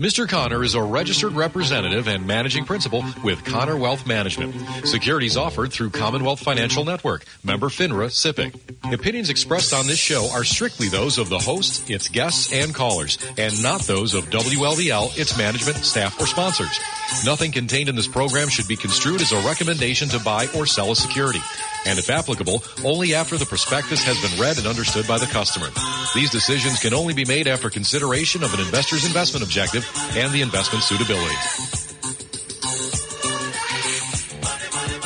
[0.00, 0.26] Mr.
[0.26, 4.54] Connor is a registered representative and managing principal with Connor Wealth Management.
[4.86, 8.94] Securities offered through Commonwealth Financial Network, member FINRA SIPC.
[8.94, 13.18] Opinions expressed on this show are strictly those of the host, its guests, and callers,
[13.36, 16.80] and not those of WLVL, its management, staff, or sponsors.
[17.26, 20.92] Nothing contained in this program should be construed as a recommendation to buy or sell
[20.92, 21.40] a security
[21.86, 25.68] and if applicable, only after the prospectus has been read and understood by the customer.
[26.14, 30.42] These decisions can only be made after consideration of an investor's investment objective and the
[30.42, 31.36] investment suitability.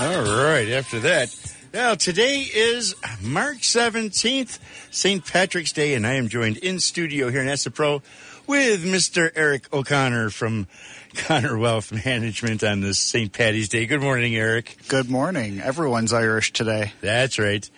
[0.01, 1.35] All right, after that.
[1.73, 4.59] Now, today is March 17th,
[4.91, 5.25] St.
[5.27, 8.03] Patrick's Day, and I am joined in studio here in ESSA Pro
[8.47, 9.31] with Mr.
[9.35, 10.67] Eric O'Connor from
[11.15, 13.33] Connor Wealth Management on this St.
[13.33, 13.87] Patty's Day.
[13.87, 14.77] Good morning, Eric.
[14.89, 15.61] Good morning.
[15.61, 16.93] Everyone's Irish today.
[17.01, 17.69] That's right.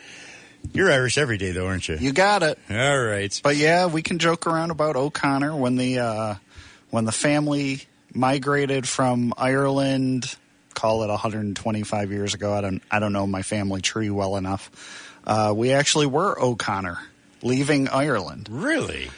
[0.72, 1.96] You're Irish every day, though, aren't you?
[1.96, 2.58] You got it.
[2.68, 3.38] All right.
[3.42, 6.34] But yeah, we can joke around about O'Connor when the uh,
[6.90, 7.82] when the family
[8.12, 10.34] migrated from Ireland.
[10.74, 12.52] Call it 125 years ago.
[12.52, 14.70] I don't I don't know my family tree well enough.
[15.26, 16.98] Uh, we actually were O'Connor,
[17.42, 18.48] leaving Ireland.
[18.50, 19.10] Really?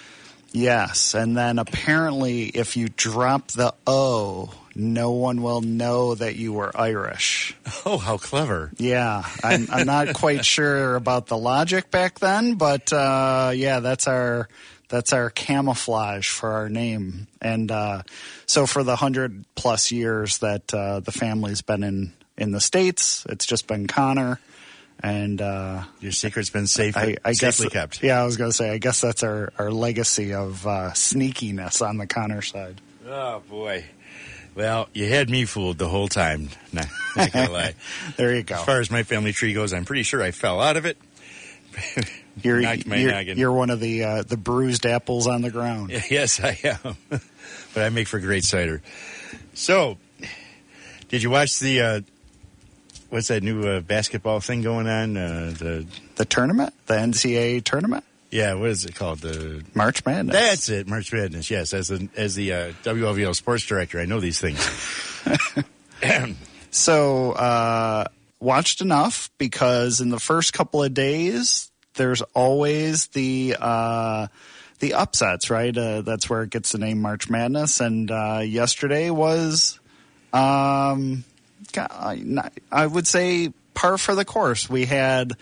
[0.52, 6.54] Yes, and then apparently, if you drop the O, no one will know that you
[6.54, 7.54] were Irish.
[7.84, 8.70] Oh, how clever!
[8.78, 14.08] Yeah, I'm, I'm not quite sure about the logic back then, but uh, yeah, that's
[14.08, 14.48] our
[14.88, 17.26] that's our camouflage for our name.
[17.40, 18.02] And uh,
[18.46, 23.26] so, for the hundred plus years that uh, the family's been in in the states,
[23.28, 24.40] it's just been Connor
[25.00, 28.02] and uh, your secret's been safe, I, I safely guess, kept.
[28.02, 28.70] Yeah, I was going to say.
[28.70, 32.80] I guess that's our, our legacy of uh, sneakiness on the Connor side.
[33.06, 33.84] Oh boy.
[34.54, 36.48] Well, you had me fooled the whole time.
[36.72, 37.74] Not, not gonna lie.
[38.16, 38.56] there you go.
[38.56, 40.98] As far as my family tree goes, I'm pretty sure I fell out of it.
[42.42, 45.90] you're, you're, you're, one of the uh, the bruised apples on the ground.
[46.10, 46.96] Yes, I am.
[47.74, 48.82] but I make for great cider.
[49.54, 49.98] So,
[51.08, 52.00] did you watch the uh,
[53.10, 55.16] what's that new uh, basketball thing going on?
[55.16, 58.04] Uh, the the tournament, the NCAA tournament.
[58.30, 59.20] Yeah, what is it called?
[59.20, 60.34] The March Madness.
[60.34, 61.50] That's it, March Madness.
[61.50, 64.58] Yes, as the as the uh, WLVL sports director, I know these things.
[66.70, 68.04] so uh,
[68.40, 71.67] watched enough because in the first couple of days,
[71.98, 74.28] there's always the uh,
[74.78, 75.76] the upsets, right?
[75.76, 77.80] Uh, that's where it gets the name March Madness.
[77.80, 79.78] And uh, yesterday was
[80.32, 81.24] um,
[81.76, 84.70] I would say par for the course.
[84.70, 85.36] We had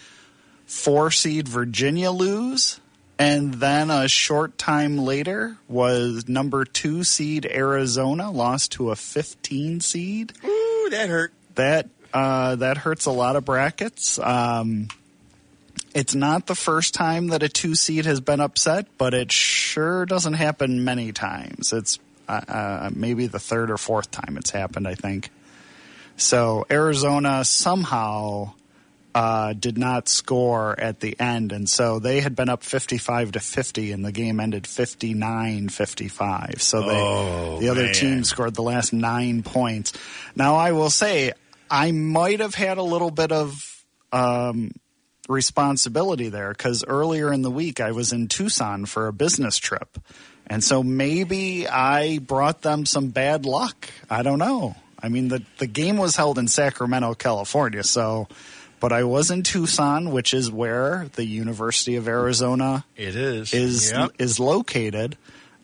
[0.67, 2.81] four seed Virginia lose,
[3.19, 9.81] and then a short time later was number two seed Arizona lost to a 15
[9.81, 10.33] seed.
[10.45, 11.33] Ooh, that hurt.
[11.55, 14.19] That uh, that hurts a lot of brackets.
[14.19, 14.89] Um,
[15.97, 20.05] it's not the first time that a two seed has been upset, but it sure
[20.05, 21.73] doesn't happen many times.
[21.73, 21.99] It's
[22.29, 24.87] uh, uh maybe the third or fourth time it's happened.
[24.87, 25.31] I think.
[26.19, 28.53] So Arizona somehow
[29.15, 33.41] uh, did not score at the end, and so they had been up 55 to
[33.41, 36.61] 50, and the game ended 59-55.
[36.61, 37.95] So they, oh, the other man.
[37.95, 39.95] team scored the last nine points.
[40.35, 41.33] Now I will say
[41.71, 44.73] I might have had a little bit of um,
[45.29, 49.99] responsibility there because earlier in the week I was in Tucson for a business trip.
[50.47, 53.91] And so maybe I brought them some bad luck.
[54.09, 54.77] I don't know.
[55.03, 57.83] I mean, the, the game was held in Sacramento, California.
[57.83, 58.29] So,
[58.81, 63.91] but I was in Tucson, which is where the University of Arizona it is is
[63.91, 64.13] yep.
[64.19, 65.17] is located.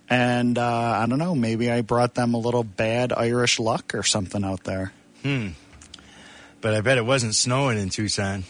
[0.08, 4.02] And uh, I don't know, maybe I brought them a little bad Irish luck or
[4.02, 4.92] something out there.
[5.22, 5.50] Hmm.
[6.60, 8.44] But I bet it wasn't snowing in Tucson.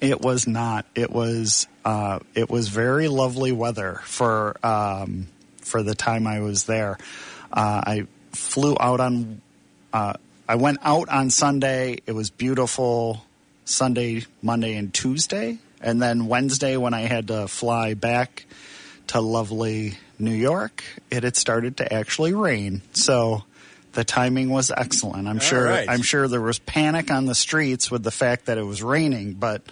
[0.00, 0.86] It was not.
[0.94, 1.66] It was.
[1.84, 5.28] Uh, it was very lovely weather for um,
[5.62, 6.98] for the time I was there.
[7.52, 9.40] Uh, I flew out on
[9.92, 10.14] uh,
[10.48, 11.98] I went out on Sunday.
[12.06, 13.24] It was beautiful
[13.64, 15.58] Sunday, Monday, and Tuesday.
[15.80, 18.46] And then Wednesday, when I had to fly back
[19.08, 22.82] to lovely New York, it had started to actually rain.
[22.94, 23.44] So
[23.98, 25.26] the timing was excellent.
[25.26, 25.64] I'm All sure.
[25.64, 25.88] right.
[25.90, 29.32] I'm sure there was panic on the streets with the fact that it was raining,
[29.32, 29.62] but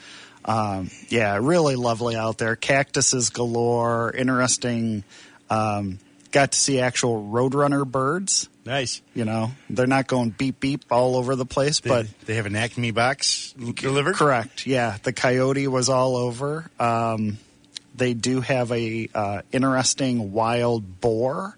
[0.44, 2.56] um, yeah, really lovely out there.
[2.56, 4.10] Cactuses galore.
[4.10, 5.04] Interesting.
[5.48, 6.00] Um,
[6.32, 8.48] got to see actual roadrunner birds.
[8.64, 9.00] Nice.
[9.14, 12.46] You know, they're not going beep beep all over the place, They, but they have
[12.46, 14.16] an Acme box delivered.
[14.16, 14.66] correct.
[14.66, 16.68] Yeah, the coyote was all over.
[16.80, 17.38] Um,
[17.94, 21.56] they do have a uh, interesting wild boar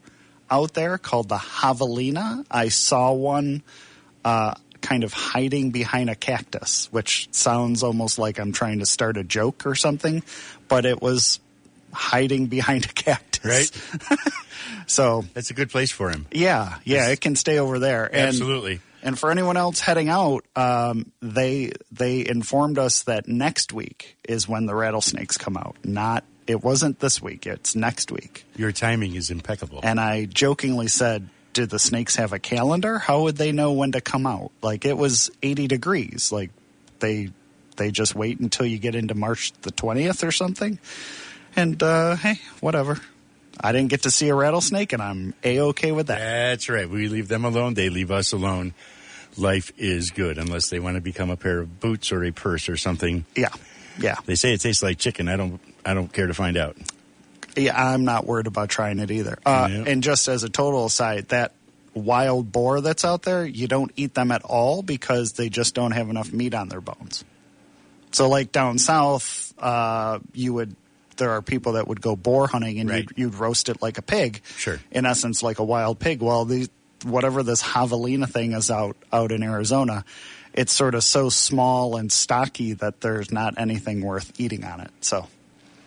[0.50, 2.44] out there called the javelina.
[2.50, 3.62] I saw one
[4.24, 9.16] uh, kind of hiding behind a cactus, which sounds almost like I'm trying to start
[9.16, 10.22] a joke or something,
[10.68, 11.40] but it was
[11.92, 13.72] hiding behind a cactus.
[14.10, 14.18] Right.
[14.86, 16.26] So That's a good place for him.
[16.32, 18.06] yeah, yeah, it can stay over there.
[18.06, 18.80] And, Absolutely.
[19.02, 24.48] And for anyone else heading out, um, they they informed us that next week is
[24.48, 25.76] when the rattlesnakes come out.
[25.84, 27.46] Not it wasn't this week.
[27.46, 28.44] It's next week.
[28.56, 29.80] Your timing is impeccable.
[29.82, 32.98] And I jokingly said, "Do the snakes have a calendar?
[32.98, 34.50] How would they know when to come out?
[34.62, 36.32] Like it was 80 degrees.
[36.32, 36.50] Like
[37.00, 37.30] they
[37.76, 40.78] they just wait until you get into March the 20th or something."
[41.54, 43.00] And uh, hey, whatever.
[43.60, 46.18] I didn't get to see a rattlesnake, and I'm a okay with that.
[46.18, 46.88] That's right.
[46.88, 47.74] We leave them alone.
[47.74, 48.72] They leave us alone.
[49.36, 52.68] Life is good unless they want to become a pair of boots or a purse
[52.68, 53.24] or something.
[53.34, 53.48] Yeah,
[53.98, 54.16] yeah.
[54.26, 55.28] They say it tastes like chicken.
[55.28, 55.60] I don't.
[55.88, 56.76] I don't care to find out.
[57.56, 59.38] Yeah, I'm not worried about trying it either.
[59.44, 59.84] Uh, Yeah.
[59.86, 61.52] And just as a total aside, that
[61.94, 65.92] wild boar that's out there, you don't eat them at all because they just don't
[65.92, 67.24] have enough meat on their bones.
[68.12, 70.76] So, like down south, uh, you would
[71.16, 72.98] there are people that would go boar hunting and Right.
[73.16, 74.40] you'd, you'd roast it like a pig.
[74.56, 74.78] Sure.
[74.92, 76.22] In essence, like a wild pig.
[76.22, 76.68] Well, these
[77.04, 80.04] whatever this javelina thing is out out in Arizona,
[80.54, 84.90] it's sort of so small and stocky that there's not anything worth eating on it.
[85.00, 85.26] So.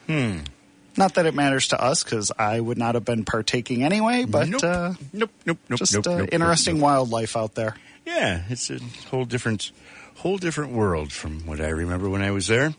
[0.08, 4.50] Not that it matters to us because I would not have been partaking anyway, but
[4.50, 4.64] nope.
[4.64, 5.30] uh, nope.
[5.46, 5.60] Nope.
[5.70, 5.80] Nope.
[5.80, 6.84] just nope, uh, nope, interesting nope.
[6.84, 7.76] wildlife out there.
[8.06, 9.72] Yeah, it's a whole different,
[10.16, 12.74] whole different world from what I remember when I was there.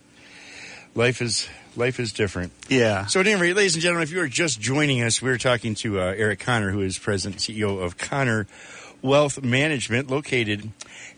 [0.95, 2.53] Life is life is different.
[2.69, 3.07] Yeah.
[3.07, 5.75] So, at any rate, ladies and gentlemen, if you are just joining us, we're talking
[5.77, 8.47] to uh, Eric Connor, who is president and CEO of Connor
[9.03, 10.71] Wealth Management, located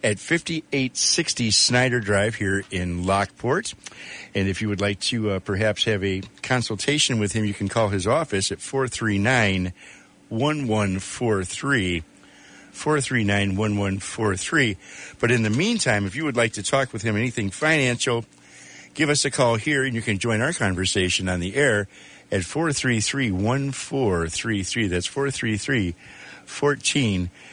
[0.02, 3.74] at 5860 Snyder Drive here in Lockport.
[4.34, 7.68] And if you would like to uh, perhaps have a consultation with him, you can
[7.68, 9.72] call his office at 439
[10.30, 12.02] 1143.
[12.72, 14.76] 439 1143.
[15.20, 18.24] But in the meantime, if you would like to talk with him anything financial,
[18.94, 21.86] give us a call here and you can join our conversation on the air
[22.32, 24.88] at 433 1433.
[24.88, 25.94] That's 433
[26.46, 27.43] 1433.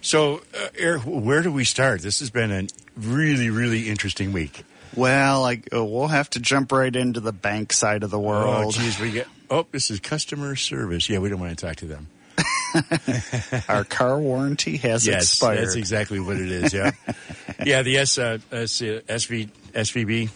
[0.00, 2.02] So, uh, Eric, where do we start?
[2.02, 2.66] This has been a
[2.96, 4.64] really, really interesting week.
[4.94, 8.54] Well, I, uh, we'll have to jump right into the bank side of the world.
[8.54, 8.74] Oh, world.
[8.74, 9.26] geez, we get.
[9.50, 11.08] Oh, this is customer service.
[11.08, 12.08] Yeah, we don't want to talk to them.
[13.68, 15.60] Our car warranty has yes, expired.
[15.60, 16.72] that's exactly what it is.
[16.72, 16.90] Yeah,
[17.64, 17.82] yeah.
[17.82, 20.30] The S, uh, S, uh, SV, SVB.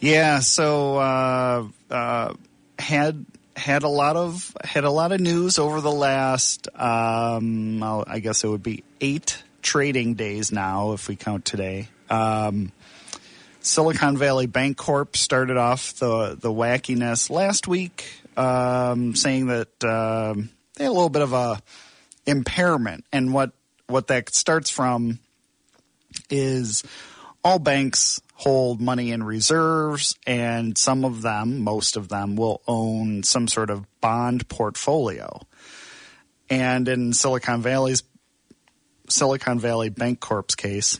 [0.00, 2.34] Yeah, so uh, uh,
[2.78, 3.24] had
[3.56, 8.44] had a lot of had a lot of news over the last um, I guess
[8.44, 11.88] it would be eight trading days now if we count today.
[12.10, 12.72] Um,
[13.60, 18.04] Silicon Valley Bank Corp started off the the wackiness last week,
[18.36, 21.60] um, saying that um, they had a little bit of a
[22.26, 23.52] impairment, and what
[23.86, 25.18] what that starts from
[26.30, 26.84] is
[27.42, 33.22] all banks hold money in reserves, and some of them, most of them, will own
[33.22, 35.40] some sort of bond portfolio.
[36.50, 38.02] And in Silicon Valley's
[39.08, 40.98] Silicon Valley Bank Corp's case,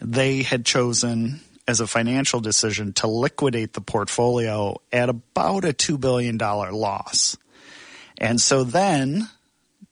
[0.00, 6.00] they had chosen as a financial decision to liquidate the portfolio at about a $2
[6.00, 7.36] billion loss.
[8.18, 9.28] And so then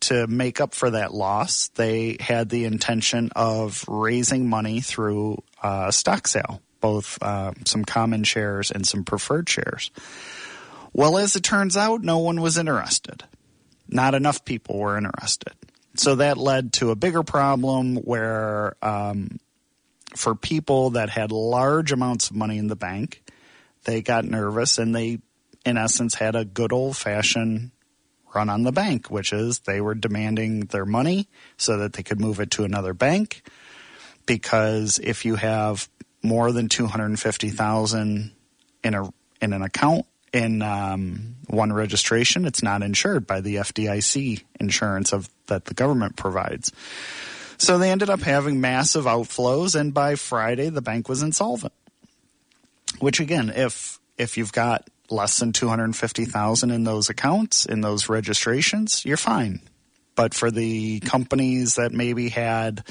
[0.00, 5.92] to make up for that loss, they had the intention of raising money through a
[5.92, 9.90] stock sale, both uh, some common shares and some preferred shares.
[10.92, 13.24] Well, as it turns out, no one was interested.
[13.88, 15.52] Not enough people were interested.
[15.96, 19.38] So that led to a bigger problem where, um,
[20.14, 23.22] for people that had large amounts of money in the bank,
[23.84, 25.18] they got nervous and they,
[25.66, 27.72] in essence, had a good old fashioned
[28.34, 32.20] run on the bank, which is they were demanding their money so that they could
[32.20, 33.42] move it to another bank.
[34.26, 35.88] Because if you have
[36.22, 38.32] more than two hundred and fifty thousand
[38.84, 44.42] in a in an account in um, one registration, it's not insured by the FDIC
[44.60, 46.72] insurance of that the government provides.
[47.56, 51.72] So they ended up having massive outflows, and by Friday, the bank was insolvent.
[53.00, 59.04] Which again, if if you've got less than 250,000 in those accounts, in those registrations,
[59.04, 59.60] you're fine.
[60.14, 62.84] But for the companies that maybe had,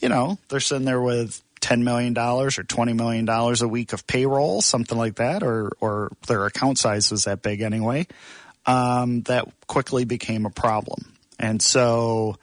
[0.00, 4.62] you know, they're sitting there with $10 million or $20 million a week of payroll,
[4.62, 8.06] something like that, or, or their account size was that big anyway,
[8.66, 11.12] um, that quickly became a problem.
[11.38, 12.36] And so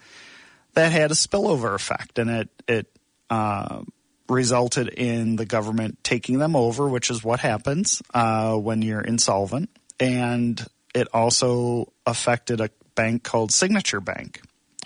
[0.73, 2.87] that had a spillover effect and it, it,
[3.29, 3.81] uh,
[4.29, 9.69] resulted in the government taking them over, which is what happens uh, when you're insolvent.
[9.99, 14.41] And it also affected a bank called Signature Bank,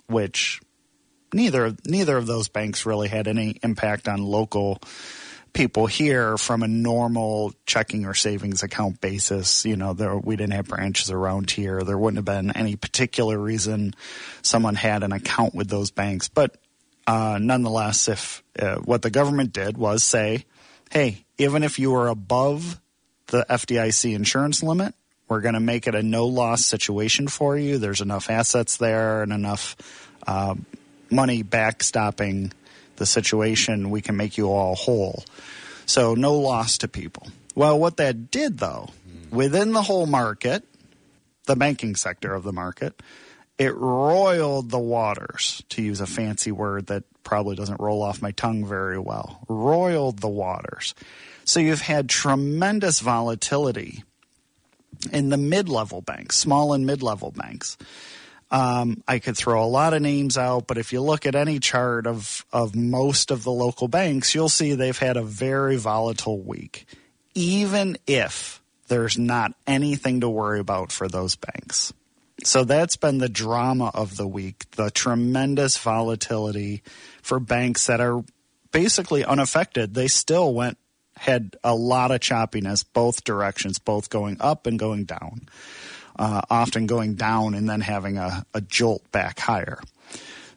[0.08, 0.62] which
[1.34, 4.80] neither neither of those banks really had any impact on local
[5.54, 9.66] people here from a normal checking or savings account basis.
[9.66, 11.82] You know, there, we didn't have branches around here.
[11.84, 13.94] There wouldn't have been any particular reason
[14.42, 16.30] someone had an account with those banks.
[16.30, 16.56] But
[17.12, 20.46] uh, nonetheless, if uh, what the government did was say,
[20.92, 22.80] hey, even if you are above
[23.28, 24.96] the FDIC insurance limit,
[25.28, 27.80] we're going to make it a no loss situation for you.
[27.80, 29.76] There's enough assets there and enough
[30.26, 30.56] uh,
[31.10, 32.54] money backstopping
[32.96, 33.90] the situation.
[33.90, 35.26] We can make you all whole.
[35.86, 37.28] So no loss to people.
[37.56, 38.88] Well, what that did though,
[39.32, 40.64] within the whole market,
[41.46, 43.02] the banking sector of the market,
[43.62, 48.32] it roiled the waters, to use a fancy word that probably doesn't roll off my
[48.32, 49.46] tongue very well.
[49.48, 50.96] Roiled the waters.
[51.46, 54.04] So you've had tremendous volatility
[55.14, 57.78] in the mid level banks, small and mid level banks.
[58.50, 61.60] Um, I could throw a lot of names out, but if you look at any
[61.60, 66.42] chart of, of most of the local banks, you'll see they've had a very volatile
[66.42, 66.88] week,
[67.36, 71.94] even if there's not anything to worry about for those banks.
[72.44, 76.82] So that's been the drama of the week the tremendous volatility
[77.22, 78.24] for banks that are
[78.72, 79.94] basically unaffected.
[79.94, 80.78] They still went,
[81.18, 85.48] had a lot of choppiness, both directions, both going up and going down
[86.18, 89.80] uh, often going down and then having a, a jolt back higher.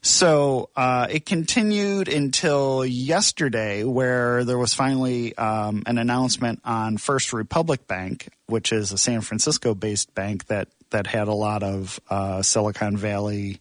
[0.02, 7.32] So uh, it continued until yesterday, where there was finally um, an announcement on First
[7.32, 12.40] Republic Bank, which is a San Francisco-based bank that that had a lot of uh,
[12.40, 13.58] Silicon Valley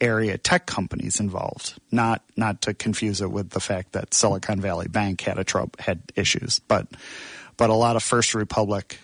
[0.00, 1.74] area tech companies involved.
[1.90, 5.72] Not not to confuse it with the fact that Silicon Valley Bank had a trouble
[5.78, 6.86] had issues, but
[7.58, 8.98] but a lot of First Republic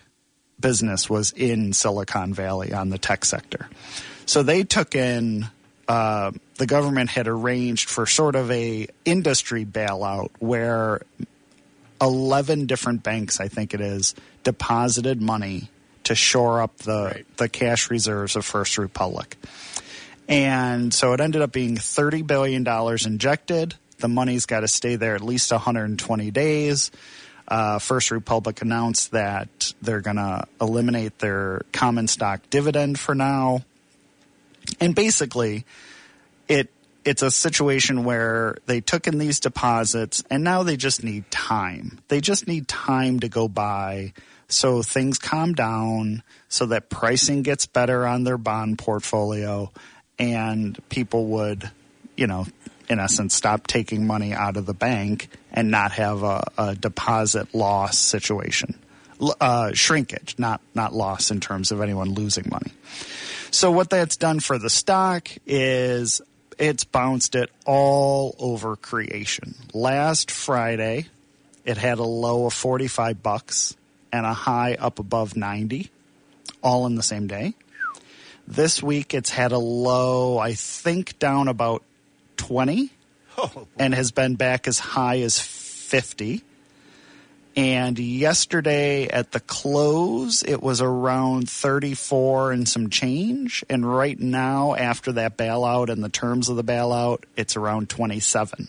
[0.59, 3.69] business was in Silicon Valley on the tech sector.
[4.25, 5.47] So they took in
[5.87, 11.01] uh, the government had arranged for sort of a industry bailout where
[12.01, 15.69] 11 different banks, I think it is, deposited money
[16.07, 17.37] to shore up the, right.
[17.37, 19.37] the cash reserves of First Republic.
[20.27, 22.67] And so it ended up being $30 billion
[23.05, 23.75] injected.
[23.99, 26.91] The money's got to stay there at least 120 days.
[27.47, 33.63] Uh, First Republic announced that they're going to eliminate their common stock dividend for now.
[34.79, 35.65] And basically,
[36.47, 36.69] it
[37.05, 41.99] it's a situation where they took in these deposits and now they just need time.
[42.09, 44.11] They just need time to go by
[44.47, 49.71] so things calm down, so that pricing gets better on their bond portfolio,
[50.17, 51.69] and people would,
[52.15, 52.45] you know,
[52.89, 57.53] in essence, stop taking money out of the bank and not have a, a deposit
[57.53, 58.79] loss situation.
[59.41, 62.71] Uh, shrinkage, not not loss in terms of anyone losing money.
[63.49, 66.21] So what that's done for the stock is
[66.59, 69.55] it's bounced it all over creation.
[69.73, 71.07] Last Friday,
[71.65, 73.75] it had a low of 45 bucks
[74.11, 75.89] and a high up above 90,
[76.61, 77.53] all in the same day.
[78.47, 81.83] This week, it's had a low, I think, down about
[82.37, 82.89] 20
[83.37, 83.67] oh.
[83.77, 86.43] and has been back as high as 50.
[87.57, 93.65] And yesterday at the close, it was around 34 and some change.
[93.67, 98.67] And right now, after that bailout and the terms of the bailout, it's around 27.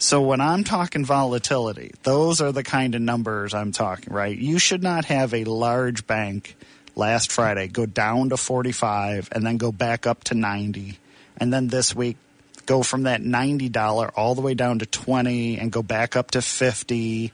[0.00, 4.36] So when I'm talking volatility, those are the kind of numbers I'm talking, right?
[4.36, 6.56] You should not have a large bank
[6.96, 10.98] last Friday go down to 45 and then go back up to 90.
[11.36, 12.16] And then this week
[12.64, 16.40] go from that $90 all the way down to 20 and go back up to
[16.40, 17.32] 50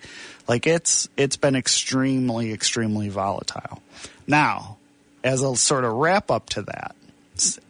[0.49, 3.83] like it's it's been extremely extremely volatile
[4.27, 4.79] now
[5.23, 6.97] as a sort of wrap up to that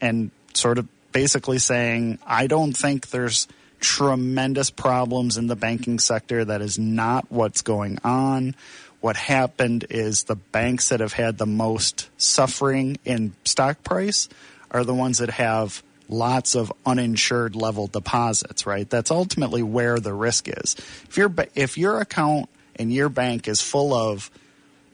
[0.00, 3.48] and sort of basically saying i don't think there's
[3.80, 8.54] tremendous problems in the banking sector that is not what's going on
[9.00, 14.28] what happened is the banks that have had the most suffering in stock price
[14.70, 18.88] are the ones that have lots of uninsured level deposits, right?
[18.88, 20.74] That's ultimately where the risk is.
[21.08, 24.30] If your if your account and your bank is full of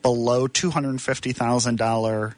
[0.03, 2.37] below two hundred fifty thousand dollar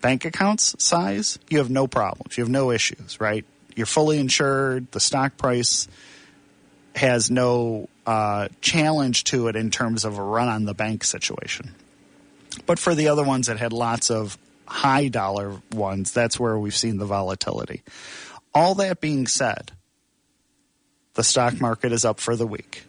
[0.00, 2.38] bank accounts size, you have no problems.
[2.38, 3.44] You have no issues, right?
[3.76, 4.90] You're fully insured.
[4.90, 5.86] The stock price
[6.96, 11.74] has no uh, challenge to it in terms of a run on the bank situation.
[12.64, 16.74] But for the other ones that had lots of high dollar ones, that's where we've
[16.74, 17.82] seen the volatility.
[18.54, 19.72] All that being said,
[21.14, 22.84] the stock market is up for the week.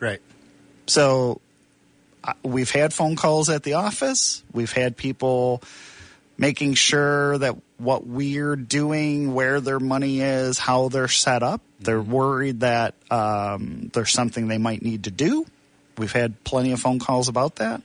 [0.00, 0.20] Right.
[0.86, 1.40] So
[2.24, 4.42] uh, we've had phone calls at the office.
[4.52, 5.62] We've had people
[6.36, 11.60] making sure that what we're doing, where their money is, how they're set up.
[11.80, 15.46] They're worried that um, there's something they might need to do.
[15.98, 17.82] We've had plenty of phone calls about that.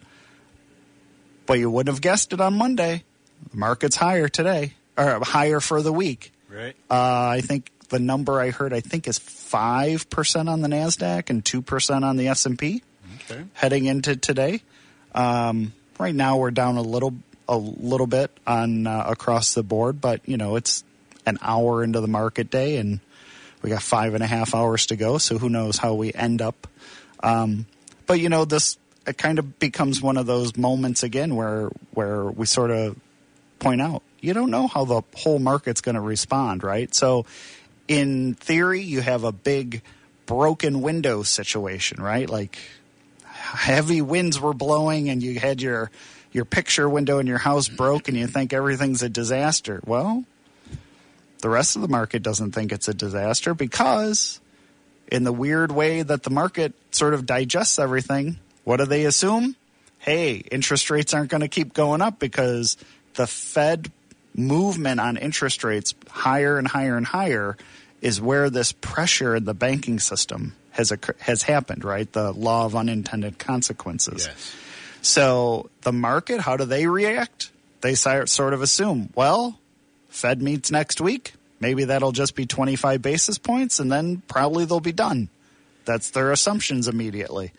[1.46, 3.04] But you wouldn't have guessed it on Monday.
[3.52, 6.32] The market's higher today, or higher for the week.
[6.50, 6.76] Right.
[6.90, 11.30] Uh, I think the number I heard, I think, is five percent on the Nasdaq
[11.30, 12.82] and two percent on the S and P
[13.30, 13.44] Okay.
[13.54, 14.62] heading into today.
[15.14, 17.14] Um, right now, we're down a little,
[17.48, 20.84] a little bit on uh, across the board, but you know, it's
[21.26, 23.00] an hour into the market day, and
[23.62, 25.18] we got five and a half hours to go.
[25.18, 26.68] So who knows how we end up?
[27.22, 27.66] Um,
[28.08, 32.26] but you know, this it kind of becomes one of those moments again where where
[32.26, 32.98] we sort of
[33.60, 36.94] point out you don't know how the whole market's going to respond, right?
[36.94, 37.26] So,
[37.88, 39.84] in theory, you have a big
[40.26, 42.28] broken window situation, right?
[42.28, 42.58] Like
[43.24, 45.92] heavy winds were blowing and you had your
[46.36, 49.80] your picture window in your house broke and you think everything's a disaster.
[49.86, 50.26] Well,
[51.40, 54.42] the rest of the market doesn't think it's a disaster because
[55.08, 59.56] in the weird way that the market sort of digests everything, what do they assume?
[60.00, 62.76] Hey, interest rates aren't going to keep going up because
[63.14, 63.90] the Fed
[64.36, 67.56] movement on interest rates higher and higher and higher
[68.02, 72.12] is where this pressure in the banking system has occur- has happened, right?
[72.12, 74.26] The law of unintended consequences.
[74.28, 74.56] Yes.
[75.06, 77.52] So the market, how do they react?
[77.82, 79.60] They sort of assume, well,
[80.10, 81.34] Fed meets next week.
[81.60, 85.30] Maybe that'll just be 25 basis points and then probably they'll be done.
[85.86, 87.52] That's their assumptions immediately.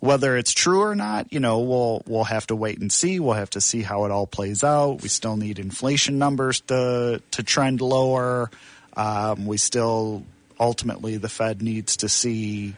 [0.00, 3.18] Whether it's true or not, you know, we'll we'll have to wait and see.
[3.20, 5.00] We'll have to see how it all plays out.
[5.00, 8.50] We still need inflation numbers to to trend lower.
[8.94, 10.24] Um, we still
[10.60, 12.76] ultimately the Fed needs to see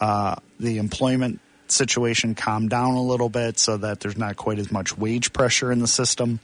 [0.00, 1.38] uh, the employment
[1.70, 5.72] situation calm down a little bit so that there's not quite as much wage pressure
[5.72, 6.40] in the system.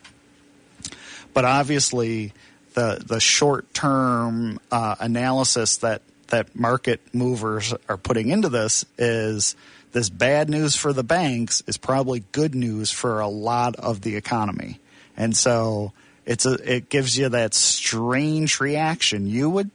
[1.35, 2.33] But obviously,
[2.75, 9.55] the the short term uh, analysis that that market movers are putting into this is
[9.93, 14.17] this bad news for the banks is probably good news for a lot of the
[14.17, 14.81] economy,
[15.17, 15.93] and so
[16.25, 19.27] it's a it gives you that strange reaction.
[19.27, 19.71] You would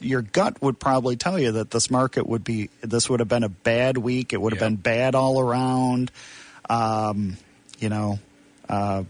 [0.00, 3.42] your gut would probably tell you that this market would be this would have been
[3.44, 4.32] a bad week.
[4.32, 4.68] It would have Yeah.
[4.68, 6.10] been bad all around.
[6.70, 7.36] Um,
[7.78, 8.18] you know,
[8.68, 9.02] uh,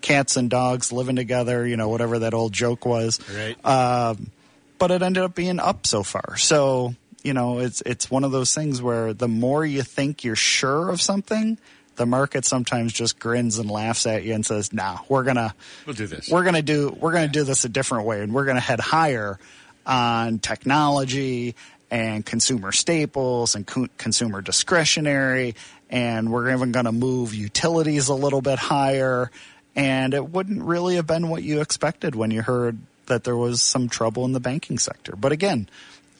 [0.00, 1.66] cats and dogs living together.
[1.66, 3.20] You know, whatever that old joke was.
[3.30, 3.64] Right.
[3.64, 4.30] Um,
[4.78, 6.36] but it ended up being up so far.
[6.36, 10.36] So you know, it's it's one of those things where the more you think you're
[10.36, 11.58] sure of something,
[11.96, 15.54] the market sometimes just grins and laughs at you and says, "Nah, we're gonna
[15.86, 16.28] We'll do this.
[16.28, 19.38] we're gonna do we're gonna do this a different way, and we're gonna head higher
[19.86, 21.54] on technology
[21.90, 25.54] and consumer staples and co- consumer discretionary,
[25.90, 29.30] and we're even gonna move utilities a little bit higher."
[29.74, 33.60] And it wouldn't really have been what you expected when you heard that there was
[33.62, 35.14] some trouble in the banking sector.
[35.14, 35.68] But again,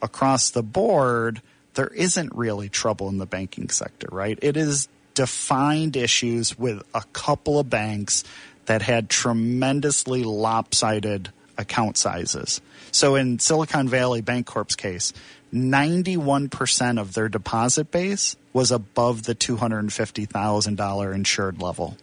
[0.03, 1.41] across the board,
[1.75, 4.39] there isn't really trouble in the banking sector, right?
[4.43, 8.23] It is defined issues with a couple of banks
[8.67, 12.61] that had tremendously lopsided account sizes.
[12.93, 15.13] So in Silicon Valley Bank Corp's case,
[15.53, 21.97] 91% of their deposit base was above the $250,000 insured level.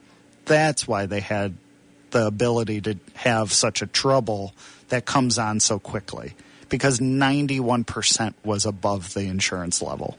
[0.45, 1.55] That's why they had
[2.11, 4.53] the ability to have such a trouble
[4.89, 6.33] that comes on so quickly
[6.69, 10.17] because 91% was above the insurance level.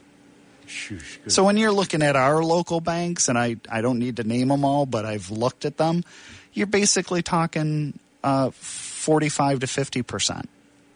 [1.28, 4.48] So when you're looking at our local banks, and I, I don't need to name
[4.48, 6.04] them all, but I've looked at them,
[6.52, 10.46] you're basically talking uh, 45 to 50%,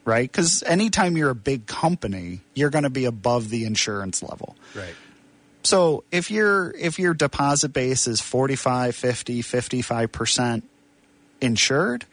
[0.05, 0.31] right?
[0.31, 4.57] Because anytime you're a big company, you're going to be above the insurance level.
[4.75, 4.95] right.
[5.65, 10.63] So if your if your deposit base is 45, 50, 55%
[11.41, 12.07] insured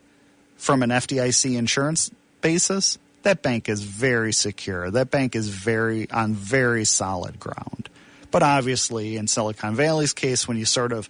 [0.57, 4.89] from an FDIC insurance basis, that bank is very secure.
[4.91, 7.89] That bank is very on very solid ground.
[8.29, 11.09] But obviously in Silicon Valley's case when you sort of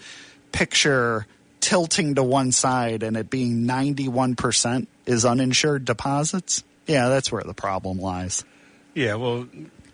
[0.53, 1.27] picture
[1.59, 7.53] tilting to one side and it being 91% is uninsured deposits, yeah, that's where the
[7.53, 8.45] problem lies.
[8.93, 9.47] Yeah, well,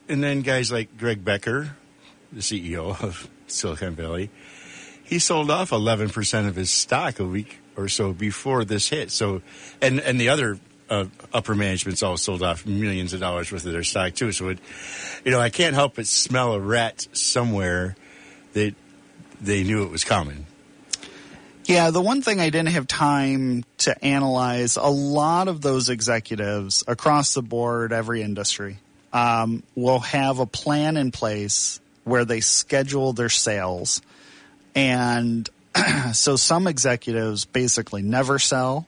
[0.07, 1.75] and then guys like Greg Becker,
[2.31, 4.29] the CEO of Silicon Valley,
[5.03, 9.09] he sold off 11% of his stock a week or so before this hit.
[9.09, 9.41] So,
[9.81, 10.59] and and the other
[10.91, 14.31] uh, upper management's all sold off millions of dollars worth of their stock too.
[14.33, 14.59] So, it,
[15.23, 17.95] you know, I can't help but smell a rat somewhere
[18.53, 18.75] that
[19.41, 20.45] they knew it was coming.
[21.65, 26.83] Yeah, the one thing I didn't have time to analyze, a lot of those executives
[26.85, 28.77] across the board, every industry,
[29.13, 34.01] um, will have a plan in place where they schedule their sales.
[34.75, 35.49] And
[36.13, 38.87] so some executives basically never sell.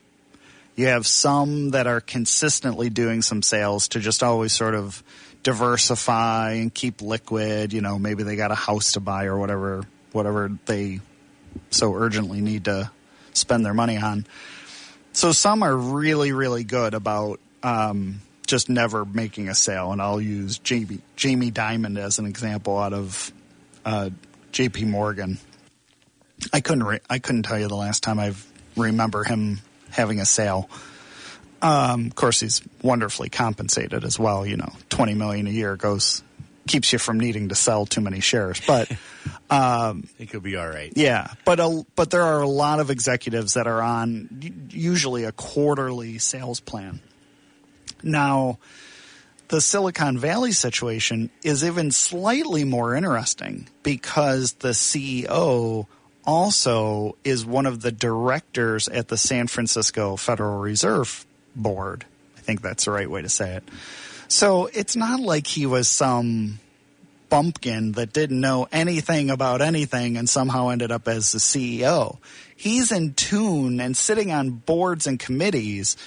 [0.75, 5.03] You have some that are consistently doing some sales to just always sort of
[5.43, 7.73] diversify and keep liquid.
[7.73, 10.99] You know, maybe they got a house to buy or whatever, whatever they
[11.69, 12.89] so urgently need to
[13.33, 14.25] spend their money on.
[15.11, 20.19] So some are really, really good about um, just never making a sale, and I'll
[20.19, 23.31] use Jamie Jamie Dimon as an example out of
[23.85, 24.09] uh,
[24.51, 24.85] J.P.
[24.85, 25.37] Morgan.
[26.51, 28.33] I couldn't re- I couldn't tell you the last time I
[28.75, 29.61] remember him
[29.93, 30.69] having a sale.
[31.61, 34.45] Um, of course, he's wonderfully compensated as well.
[34.45, 36.23] You know, twenty million a year goes
[36.67, 38.61] keeps you from needing to sell too many shares.
[38.65, 38.91] But
[39.49, 40.91] um, it could be all right.
[40.95, 45.31] Yeah, but a, but there are a lot of executives that are on usually a
[45.31, 47.01] quarterly sales plan.
[48.01, 48.59] Now,
[49.47, 55.87] the Silicon Valley situation is even slightly more interesting because the CEO
[56.25, 62.05] also is one of the directors at the San Francisco Federal Reserve Board.
[62.37, 63.63] I think that's the right way to say it.
[64.27, 66.59] So it's not like he was some
[67.29, 72.17] bumpkin that didn't know anything about anything and somehow ended up as the CEO.
[72.55, 75.97] He's in tune and sitting on boards and committees.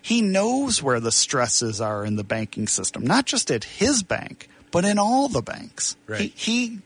[0.00, 4.48] He knows where the stresses are in the banking system, not just at his bank,
[4.72, 5.96] but in all the banks.
[6.08, 6.20] Right.
[6.20, 6.78] He, he,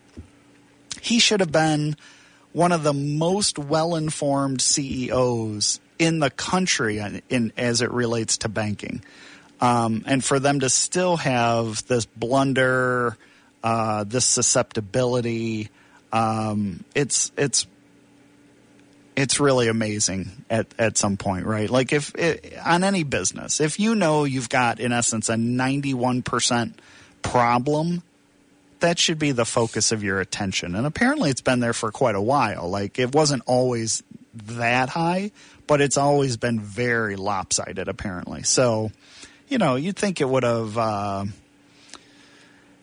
[1.00, 1.96] he should have been
[2.56, 8.48] one of the most well-informed CEOs in the country in, in as it relates to
[8.48, 9.04] banking.
[9.60, 13.18] Um, and for them to still have this blunder,
[13.62, 15.68] uh, this susceptibility,
[16.14, 17.66] um, it's it's
[19.16, 21.68] it's really amazing at, at some point, right?
[21.68, 25.92] Like if it, on any business, if you know you've got in essence a ninety
[25.92, 26.80] one percent
[27.20, 28.02] problem,
[28.80, 30.74] that should be the focus of your attention.
[30.74, 32.68] And apparently, it's been there for quite a while.
[32.68, 34.02] Like it wasn't always
[34.34, 35.32] that high,
[35.66, 37.88] but it's always been very lopsided.
[37.88, 38.90] Apparently, so
[39.48, 40.76] you know, you'd think it would have.
[40.76, 41.24] Uh,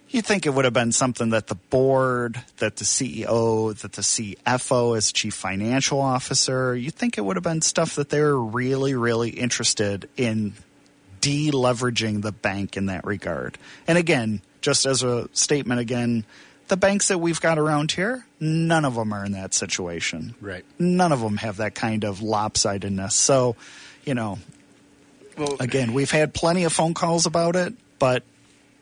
[0.09, 4.01] you'd think it would have been something that the board, that the CEO, that the
[4.01, 8.39] CFO as chief financial officer, you'd think it would have been stuff that they were
[8.39, 10.53] really, really interested in
[11.19, 13.57] deleveraging the bank in that regard.
[13.87, 16.25] And again, just as a statement again,
[16.69, 20.33] the banks that we've got around here, none of them are in that situation.
[20.41, 20.65] Right.
[20.79, 23.11] None of them have that kind of lopsidedness.
[23.11, 23.55] So,
[24.05, 24.39] you know,
[25.37, 28.23] Well, again, we've had plenty of phone calls about it, but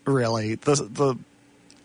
[0.05, 1.15] really, the the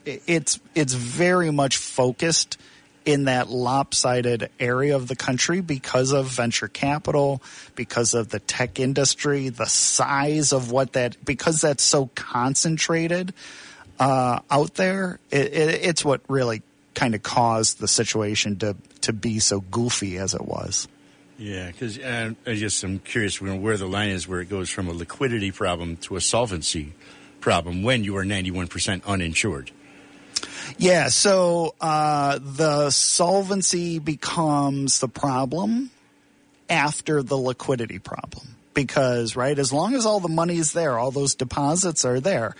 [0.04, 2.59] it's it's very much focused
[3.06, 7.40] in that lopsided area of the country because of venture capital,
[7.76, 13.32] because of the tech industry, the size of what that because that's so concentrated
[13.98, 15.18] uh, out there.
[15.30, 16.62] It, it, it's what really
[16.94, 20.88] kind of caused the situation to to be so goofy as it was.
[21.38, 24.88] Yeah, because uh, I just I'm curious where the line is where it goes from
[24.88, 26.94] a liquidity problem to a solvency
[27.40, 29.70] problem when you are 91% uninsured.
[30.78, 35.90] Yeah, so uh, the solvency becomes the problem
[36.68, 38.56] after the liquidity problem.
[38.74, 42.54] Because, right, as long as all the money is there, all those deposits are there,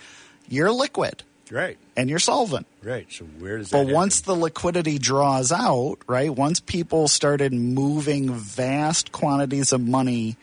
[0.47, 2.67] you're liquid Right, and you're solvent.
[2.83, 3.09] right.
[3.09, 3.85] So where does that?
[3.85, 10.35] But once the liquidity draws out, right, once people started moving vast quantities of money,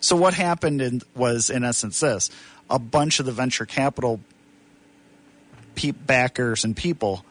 [0.00, 2.30] so what happened in, was, in essence, this
[2.70, 4.20] a bunch of the venture capital
[5.74, 7.24] pe- backers and people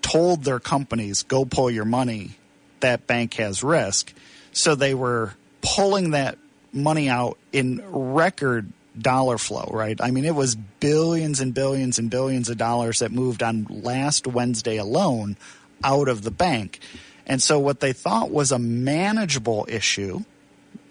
[0.00, 2.38] told their companies, go pull your money,
[2.80, 4.14] that bank has risk.
[4.52, 6.38] So they were pulling that
[6.72, 10.00] money out in record dollar flow, right?
[10.00, 14.26] I mean, it was billions and billions and billions of dollars that moved on last
[14.26, 15.36] Wednesday alone
[15.82, 16.80] out of the bank.
[17.26, 20.20] And so what they thought was a manageable issue,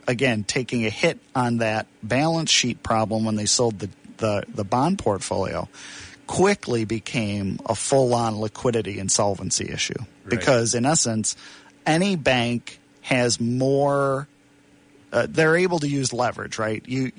[0.08, 4.64] again, taking a hit on that balance sheet problem when they sold the, the, the
[4.64, 5.68] bond portfolio,
[6.28, 9.94] quickly became a full on liquidity and solvency issue.
[10.28, 11.36] Because in essence,
[11.86, 14.28] any bank has more
[15.14, 16.84] uh, they're able to use leverage, right?
[16.88, 17.12] You,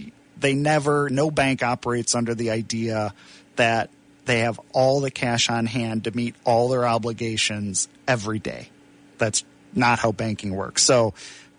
[0.44, 3.14] they never, no bank operates under the idea
[3.57, 3.88] that
[4.26, 8.68] they have all the cash on hand to meet all their obligations every day.
[9.16, 9.42] That's
[9.74, 10.83] not how banking works.
[10.83, 11.14] So,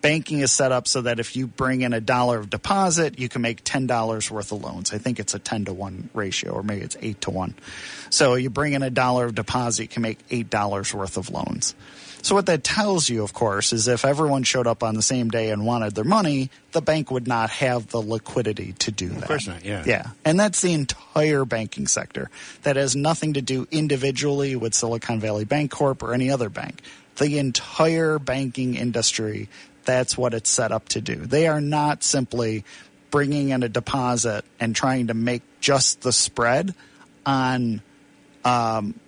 [0.06, 3.28] banking is set up so that if you bring in a dollar of deposit, you
[3.28, 4.92] can make ten dollars worth of loans.
[4.92, 7.54] I think it's a ten to one ratio, or maybe it's eight to one.
[8.10, 11.30] So you bring in a dollar of deposit, you can make eight dollars worth of
[11.30, 11.74] loans.
[12.22, 15.28] So what that tells you, of course, is if everyone showed up on the same
[15.28, 19.22] day and wanted their money, the bank would not have the liquidity to do that.
[19.22, 19.82] Of course not, yeah.
[19.86, 20.10] Yeah.
[20.24, 22.30] And that's the entire banking sector.
[22.62, 26.80] That has nothing to do individually with Silicon Valley Bank Corp or any other bank.
[27.16, 29.48] The entire banking industry,
[29.86, 31.16] that's what it's set up to do.
[31.16, 32.64] They are not simply
[33.10, 36.74] bringing in a deposit and trying to make just the spread
[37.24, 37.80] on
[38.44, 38.98] um,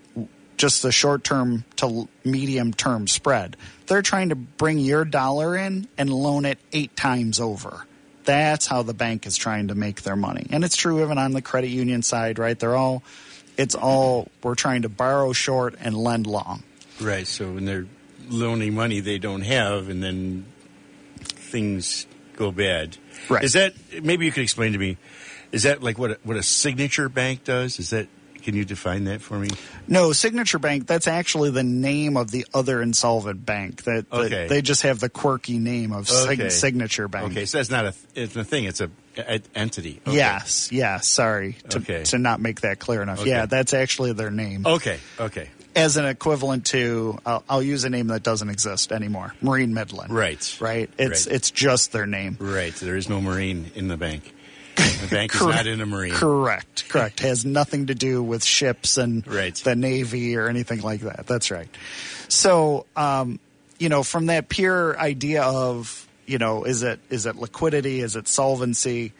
[0.56, 3.56] just the short term to medium term spread.
[3.86, 7.84] They're trying to bring your dollar in and loan it eight times over.
[8.24, 10.46] That's how the bank is trying to make their money.
[10.50, 12.58] And it's true even on the credit union side, right?
[12.58, 13.02] They're all,
[13.56, 16.62] it's all, we're trying to borrow short and lend long.
[17.00, 17.26] Right.
[17.26, 17.86] So when they're
[18.28, 20.44] loaning money they don't have and then
[21.48, 22.06] things
[22.36, 22.96] go bad.
[23.28, 23.42] Right.
[23.42, 24.96] Is that, maybe you could explain to me,
[25.50, 27.78] is that like what a, what a signature bank does?
[27.78, 28.08] Is that
[28.42, 29.50] can you define that for me?
[29.88, 30.86] No, Signature Bank.
[30.86, 33.82] That's actually the name of the other insolvent bank.
[33.82, 34.46] That, that Okay.
[34.46, 36.48] they just have the quirky name of Okay.
[36.48, 37.32] Signature Bank.
[37.32, 38.64] Okay, so that's not a it's a thing.
[38.64, 40.00] It's a, a entity.
[40.06, 40.16] Okay.
[40.16, 41.08] Yes, yes.
[41.08, 42.04] Sorry to, Okay.
[42.04, 43.26] to not make that clear enough.
[43.26, 44.98] Yeah, that's actually their name Okay.
[45.20, 45.50] Okay.
[45.78, 47.18] As an equivalent to.
[47.24, 49.34] I'll, I'll use a name that doesn't exist anymore.
[49.40, 50.10] Marine Midland.
[50.12, 50.56] Right.
[50.60, 50.90] Right.
[50.98, 51.34] It's Right.
[51.36, 52.36] it's just their name.
[52.40, 52.74] Right.
[52.74, 54.34] There is no marine in the bank.
[54.76, 56.14] The bank is not in a marine.
[56.14, 56.88] Correct.
[56.88, 57.20] Correct.
[57.30, 59.54] Has nothing to do with ships and Right.
[59.54, 61.26] the Navy or anything like that.
[61.26, 61.68] That's right.
[62.28, 63.40] So, um,
[63.78, 68.00] you know, from that pure idea of, you know, is it is it liquidity?
[68.00, 69.12] Is it solvency?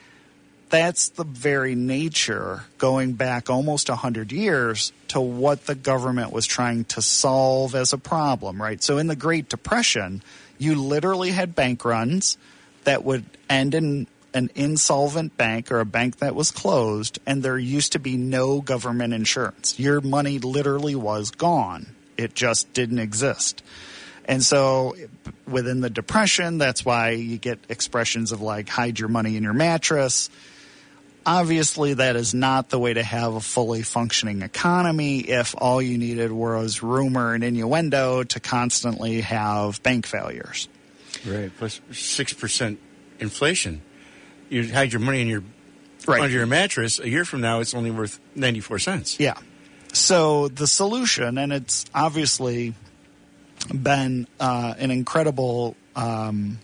[0.70, 6.84] That's the very nature going back almost 100 years to what the government was trying
[6.86, 8.82] to solve as a problem, right?
[8.82, 10.22] So in the Great Depression,
[10.58, 12.36] you literally had bank runs
[12.84, 17.58] that would end in an insolvent bank or a bank that was closed, and there
[17.58, 19.78] used to be no government insurance.
[19.78, 23.62] Your money literally was gone, it just didn't exist.
[24.26, 24.94] And so
[25.46, 29.54] within the Depression, that's why you get expressions of like hide your money in your
[29.54, 30.28] mattress.
[31.28, 35.98] Obviously, that is not the way to have a fully functioning economy if all you
[35.98, 40.68] needed was rumor and innuendo to constantly have bank failures.
[41.26, 41.52] Right.
[41.58, 42.78] plus Plus six percent
[43.20, 43.82] inflation.
[44.48, 45.42] You hide your money in your
[46.06, 46.22] Right.
[46.22, 46.98] under your mattress.
[46.98, 49.20] A year from now, it's only worth ninety four cents.
[49.20, 49.34] Yeah.
[49.92, 52.72] So the solution, and it's obviously
[53.74, 56.58] been uh, an incredible, um,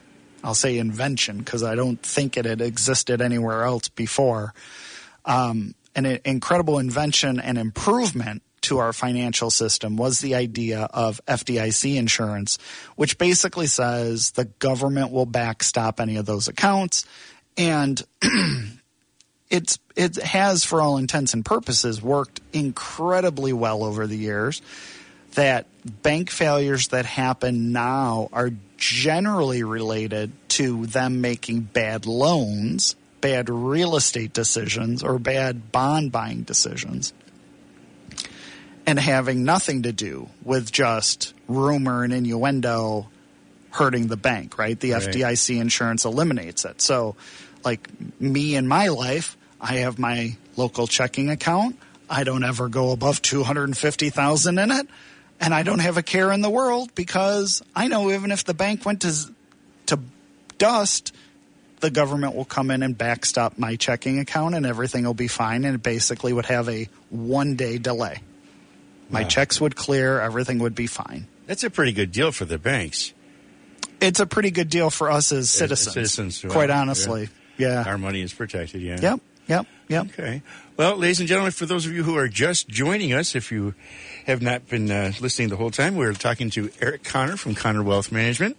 [0.44, 4.52] I'll say invention, because I don't think it had existed anywhere else before.
[5.24, 11.96] Um, an incredible invention and improvement to our financial system was the idea of FDIC
[11.96, 12.58] insurance,
[12.96, 17.06] which basically says the government will backstop any of those accounts.
[17.56, 18.02] And
[19.50, 24.60] it's it has for all intents and purposes worked incredibly well over the years
[25.34, 25.66] that
[26.02, 33.96] bank failures that happen now are generally related to them making bad loans, bad real
[33.96, 37.12] estate decisions or bad bond buying decisions
[38.86, 43.08] and having nothing to do with just rumor and innuendo
[43.70, 44.78] hurting the bank, right?
[44.78, 45.02] The Right.
[45.02, 46.80] FDIC insurance eliminates it.
[46.80, 47.16] So,
[47.64, 47.88] like
[48.20, 51.78] me in my life, I have my local checking account.
[52.08, 54.86] I don't ever go above 250,000 in it,
[55.44, 58.54] and I don't have a care in the world because I know even if the
[58.54, 59.12] bank went to
[59.86, 59.98] to
[60.58, 61.14] dust,
[61.80, 65.64] the government will come in and backstop my checking account and everything will be fine
[65.64, 68.20] and it basically would have a one day delay.
[69.10, 69.28] My Wow.
[69.28, 71.26] checks would clear, everything would be fine.
[71.46, 73.12] That's a pretty good deal for the banks.
[74.00, 75.92] It's a pretty good deal for us as citizens.
[75.92, 77.28] citizens, quite well, honestly.
[77.58, 77.84] Yeah.
[77.86, 78.80] Our money is protected.
[78.80, 78.98] Yeah.
[79.00, 79.20] Yep.
[79.46, 79.66] Yep.
[79.88, 80.06] Yep.
[80.06, 80.42] Okay.
[80.78, 83.74] Well, ladies and gentlemen, for those of you who are just joining us, if you
[84.26, 87.82] have not been uh, listening the whole time, we're talking to Eric Connor from Connor
[87.82, 88.56] Wealth Management.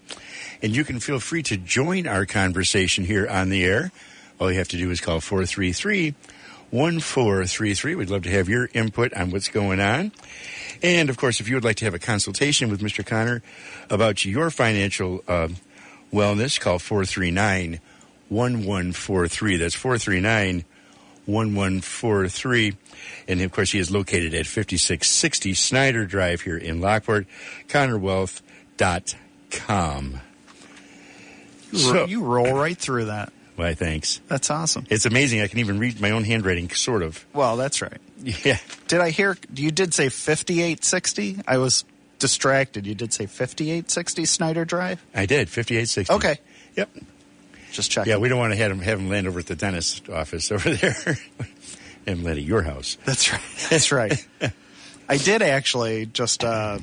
[0.61, 3.91] And you can feel free to join our conversation here on the air.
[4.39, 6.13] All you have to do is call 433
[6.71, 7.95] 1433.
[7.95, 10.11] We'd love to have your input on what's going on.
[10.83, 13.05] And of course, if you would like to have a consultation with Mr.
[13.05, 13.41] Connor
[13.89, 15.47] about your financial uh,
[16.11, 17.79] wellness, call 439
[18.29, 19.57] 1143.
[19.57, 20.65] That's 439
[21.25, 22.75] 1143.
[23.27, 27.27] And of course, he is located at 5660 Snyder Drive here in Lockport.
[27.67, 30.21] ConnorWealth.com.
[31.71, 33.31] You, So- ro- you roll right through that.
[33.55, 34.19] Why, thanks.
[34.27, 34.85] That's awesome.
[34.89, 35.39] It's amazing.
[35.41, 37.25] I can even read my own handwriting, sort of.
[37.33, 38.01] Well, that's right.
[38.21, 38.57] Yeah.
[38.89, 41.37] Did I hear you did say 5860?
[41.47, 41.85] I was
[42.19, 42.85] distracted.
[42.85, 45.01] You did say 5860 Snyder Drive?
[45.13, 45.49] I did.
[45.49, 46.13] 5860.
[46.13, 46.37] Okay.
[46.75, 46.89] Yep.
[47.71, 48.11] Just checking.
[48.11, 50.51] Yeah, we don't want to have him, have him land over at the dentist office
[50.51, 51.17] over there.
[52.07, 52.97] and land at your house.
[53.05, 53.41] That's right.
[53.69, 54.27] That's right.
[55.09, 56.79] I did actually just uh,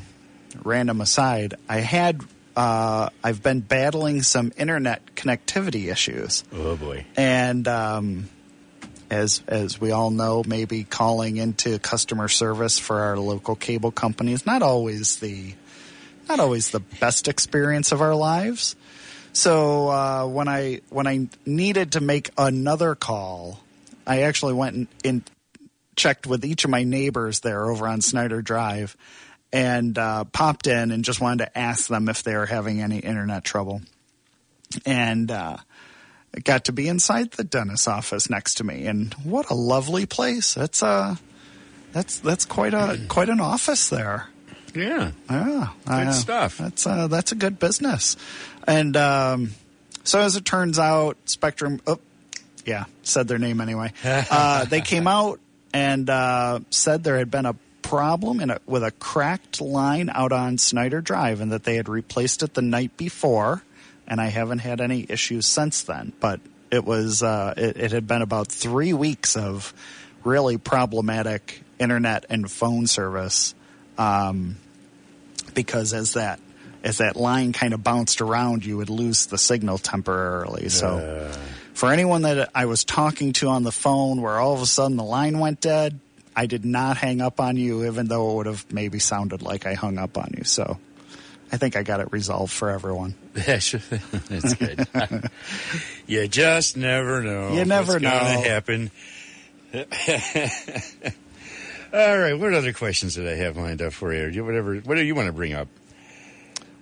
[0.64, 1.54] random aside.
[1.68, 2.20] I had
[2.56, 7.06] uh, I've been battling some internet connectivity issues, Oh, boy.
[7.16, 8.28] and um,
[9.10, 14.32] as as we all know, maybe calling into customer service for our local cable company
[14.32, 15.54] is not always the
[16.28, 18.76] not always the best experience of our lives.
[19.32, 23.60] So uh, when I when I needed to make another call,
[24.06, 25.30] I actually went and,
[25.94, 28.96] checked with each of my neighbors there over on Snyder Drive,
[29.52, 32.98] and uh, popped in and just wanted to ask them if they were having any
[32.98, 33.82] internet trouble,
[34.84, 35.30] and.
[35.30, 35.56] Uh,
[36.44, 40.54] got to be inside the dentist's office next to me, and what a lovely place!
[40.54, 41.16] That's uh,
[41.92, 44.31] that's that's quite a quite an office there.
[44.74, 45.12] Yeah.
[45.30, 46.58] Yeah, Good uh, stuff.
[46.58, 48.16] That's uh, that's a good business,
[48.66, 49.50] and um,
[50.04, 51.80] so as it turns out, Spectrum.
[51.86, 51.98] Oh,
[52.64, 53.92] yeah, said their name anyway.
[54.04, 55.40] uh, they came out
[55.72, 60.32] and uh, said there had been a problem in a, with a cracked line out
[60.32, 63.62] on Snyder Drive, and that they had replaced it the night before.
[64.06, 68.06] And I haven't had any issues since then, but it was uh, it, it had
[68.06, 69.72] been about three weeks of
[70.24, 73.54] really problematic internet and phone service
[74.02, 74.56] um,
[75.54, 76.40] because as that
[76.84, 80.68] as that line kind of bounced around, you would lose the signal temporarily.
[80.68, 81.30] So,
[81.74, 84.96] for anyone that I was talking to on the phone, where all of a sudden
[84.96, 86.00] the line went dead,
[86.34, 89.64] I did not hang up on you, even though it would have maybe sounded like
[89.66, 90.42] I hung up on you.
[90.44, 90.78] So,
[91.52, 93.14] I think I got it resolved for everyone.
[93.46, 93.80] Yeah, sure.
[94.28, 94.86] That's good.
[96.06, 97.52] you just never know.
[97.54, 98.42] You never what's Gonna know.
[98.42, 98.90] happen.
[101.92, 102.38] All right.
[102.38, 104.44] What other questions did I have lined up for you?
[104.44, 104.76] Whatever.
[104.76, 105.68] What do you want to bring up?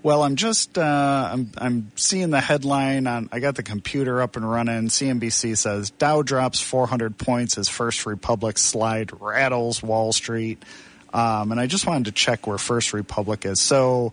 [0.03, 3.29] Well, I'm just uh, I'm I'm seeing the headline on.
[3.33, 4.89] I got the computer up and running.
[4.89, 10.65] CNBC says Dow drops 400 points as First Republic slide rattles Wall Street,
[11.13, 13.61] um, and I just wanted to check where First Republic is.
[13.61, 14.13] So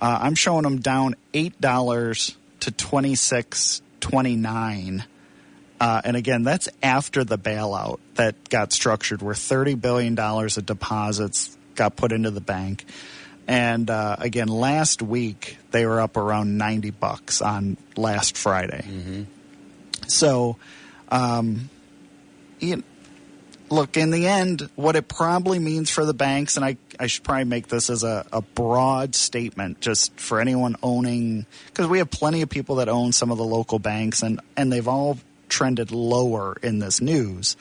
[0.00, 5.04] uh, I'm showing them down eight dollars to 26.29.
[5.80, 10.66] Uh, and again, that's after the bailout that got structured, where thirty billion dollars of
[10.66, 12.84] deposits got put into the bank.
[13.48, 18.84] And uh, again, last week they were up around ninety bucks on last Friday.
[20.06, 20.58] So,
[21.08, 21.70] um,
[22.58, 22.82] you,
[23.70, 27.24] look, in the end, what it probably means for the banks, and I, I should
[27.24, 32.10] probably make this as a, a broad statement just for anyone owning, because we have
[32.10, 35.16] plenty of people that own some of the local banks, and, and they've all
[35.50, 37.56] trended lower in this news.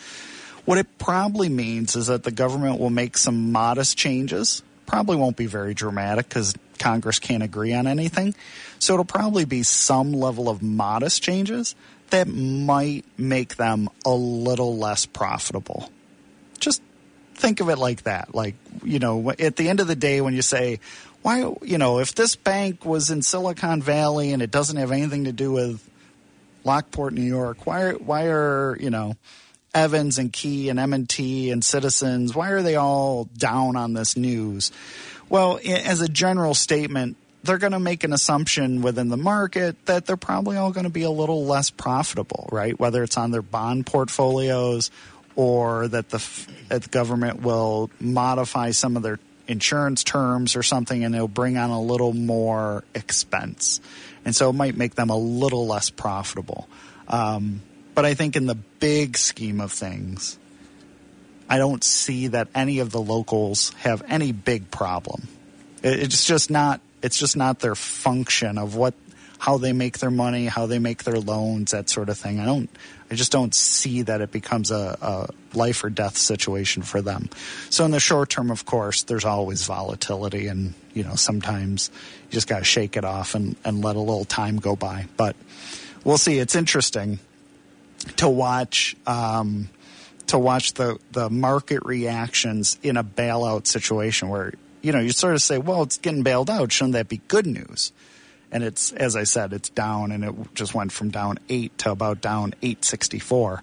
[0.65, 4.61] What it probably means is that the government will make some modest changes.
[4.85, 8.35] Probably won't be very dramatic because Congress can't agree on anything.
[8.79, 11.75] So it'll probably be some level of modest changes
[12.11, 15.91] that might make them a little less profitable.
[16.59, 16.81] Just
[17.35, 18.33] think of it like that.
[18.33, 20.79] Like, you know, at the end of the day, when you say,
[21.21, 25.25] why, you know, if this bank was in Silicon Valley and it doesn't have anything
[25.25, 25.87] to do with
[26.63, 29.15] Lockport, New York, why why are, you know,
[29.73, 34.71] Evans and Key and M&T and Citizens, why are they all down on this news?
[35.29, 40.05] Well, as a general statement, they're going to make an assumption within the market that
[40.05, 42.77] they're probably all going to be a little less profitable, right?
[42.79, 44.91] Whether it's on their bond portfolios
[45.35, 51.03] or that the, that the government will modify some of their insurance terms or something
[51.03, 53.79] and it'll bring on a little more expense.
[54.25, 56.67] And so it might make them a little less profitable.
[57.07, 57.61] Um,
[57.95, 60.37] but I think in the big scheme of things,
[61.49, 65.27] I don't see that any of the locals have any big problem.
[65.81, 66.81] It- It's just not.
[67.01, 68.93] It's just not their function of what,
[69.39, 72.39] how they make their money, how they make their loans, that sort of thing.
[72.39, 72.69] I don't.
[73.09, 77.29] I just don't see that it becomes a, a life or death situation for them.
[77.71, 81.89] So in the short term, of course, there's always volatility, and you know sometimes
[82.25, 85.07] you just got to shake it off and, and let a little time go by.
[85.17, 85.35] But
[86.03, 86.37] we'll see.
[86.37, 87.19] It's interesting
[88.17, 89.69] to watch um,
[90.27, 95.33] to watch the the market reactions in a bailout situation where you know you sort
[95.33, 96.73] of say, well, it's getting bailed out.
[96.73, 97.93] Shouldn't that be good news?
[98.51, 101.91] And it's as I said, it's down, and it just went from down eight to
[101.91, 103.61] about down eight sixty four.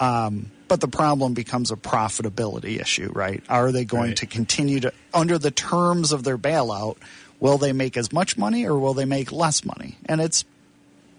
[0.00, 3.42] Um, but the problem becomes a profitability issue, right?
[3.48, 4.16] Are they going Right.
[4.18, 6.98] to continue to under the terms of their bailout?
[7.40, 9.96] Will they make as much money or will they make less money?
[10.06, 10.44] And it's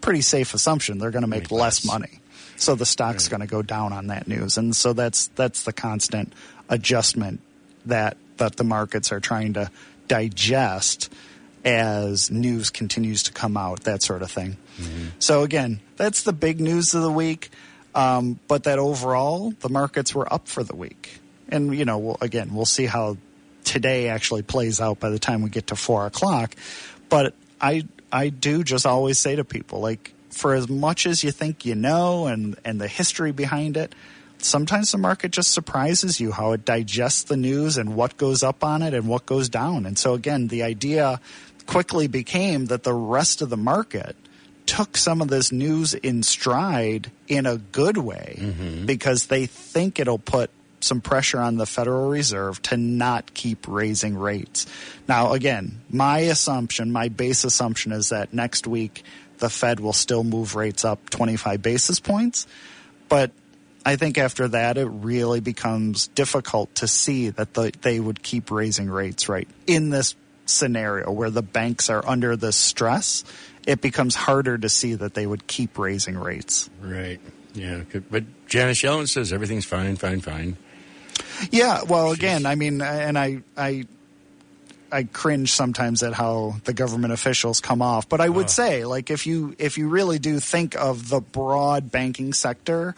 [0.00, 1.92] pretty safe assumption they're going to make Make less less.
[1.92, 2.20] money.
[2.56, 5.72] So the stock's going to go down on that news, and so that's that's the
[5.72, 6.32] constant
[6.70, 7.40] adjustment
[7.86, 9.70] that that the markets are trying to
[10.08, 11.12] digest
[11.64, 14.56] as news continues to come out, that sort of thing.
[15.18, 17.50] So again, that's the big news of the week.
[17.94, 22.18] Um, but that overall, the markets were up for the week, and you know, we'll,
[22.20, 23.16] again, we'll see how
[23.64, 26.54] today actually plays out by the time we get to four o'clock.
[27.08, 31.32] But I I do just always say to people like for as much as you
[31.32, 33.94] think you know and and the history behind it,
[34.38, 38.64] sometimes the market just surprises you how it digests the news and what goes up
[38.64, 39.86] on it and what goes down.
[39.86, 41.20] And so again, the idea
[41.70, 44.16] quickly became that the rest of the market
[44.66, 48.86] took some of this news in stride in a good way Mm-hmm.
[48.86, 50.50] because they think it'll put
[50.80, 54.66] some pressure on the Federal Reserve to not keep raising rates.
[55.06, 59.04] Now, again, my assumption, my base assumption is that next week
[59.38, 62.46] the Fed will still move rates up 25 basis points.
[63.08, 63.30] But
[63.86, 68.50] I think after that, it really becomes difficult to see that the, they would keep
[68.50, 69.48] raising rates, right?
[69.66, 70.14] In this
[70.50, 73.24] scenario where the banks are under the stress,
[73.66, 76.68] it becomes harder to see that they would keep raising rates.
[76.80, 77.20] Right.
[77.54, 77.82] Yeah.
[78.10, 80.56] But Janet Yellen says everything's fine, fine, fine.
[81.50, 83.86] Yeah, well, again, I mean, and I, I,
[84.92, 88.08] I cringe sometimes at how the government officials come off.
[88.08, 88.48] But I would oh.
[88.48, 92.94] say, like, if you if you really do think of the broad banking sector,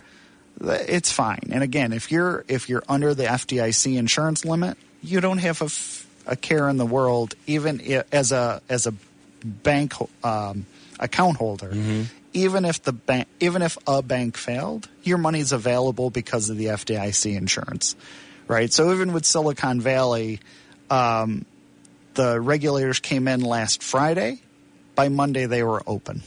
[0.60, 1.50] it's fine.
[1.50, 5.66] And again, if you're if you're under the FDIC insurance limit, you don't have a,
[5.66, 7.80] f- a care in the world, even
[8.12, 8.94] as a as a
[9.44, 9.94] bank
[10.24, 10.66] um,
[10.98, 11.72] account holder.
[12.34, 16.66] Even if the bank, even if a bank failed, your money's available because of the
[16.66, 17.94] FDIC insurance,
[18.48, 18.72] right?
[18.72, 20.40] So even with Silicon Valley,
[20.88, 21.44] um,
[22.14, 24.40] the regulators came in last Friday.
[24.94, 26.22] By Monday, they were open,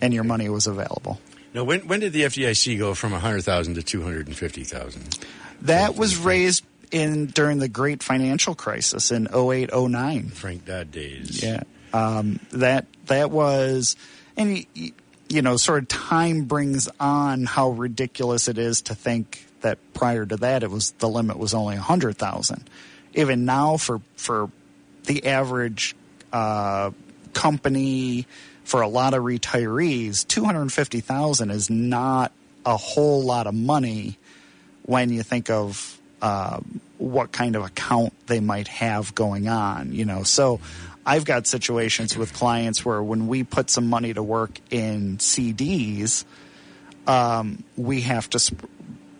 [0.00, 1.20] and your money was available.
[1.54, 5.18] Now, when when did the FDIC go from 100,000 to 250,000?
[5.62, 10.28] That was raised in during the Great Financial Crisis in 08, 09.
[10.28, 11.42] Frank Dodd days.
[11.42, 11.62] Yeah,
[11.92, 13.96] um, that that was,
[14.36, 14.64] and
[15.28, 20.26] you know, sort of time brings on how ridiculous it is to think that prior
[20.26, 22.68] to that it was the limit was only a hundred thousand.
[23.14, 24.50] Even now, for for
[25.04, 25.96] the average
[26.32, 26.90] uh,
[27.32, 28.26] company,
[28.64, 32.32] for a lot of retirees, two hundred fifty thousand is not
[32.66, 34.18] a whole lot of money
[34.82, 36.60] when you think of uh,
[36.98, 39.92] what kind of account they might have going on.
[39.92, 40.60] You know, so
[41.04, 46.24] I've got situations with clients where when we put some money to work in CDs,
[47.08, 48.70] um, we have to, sp-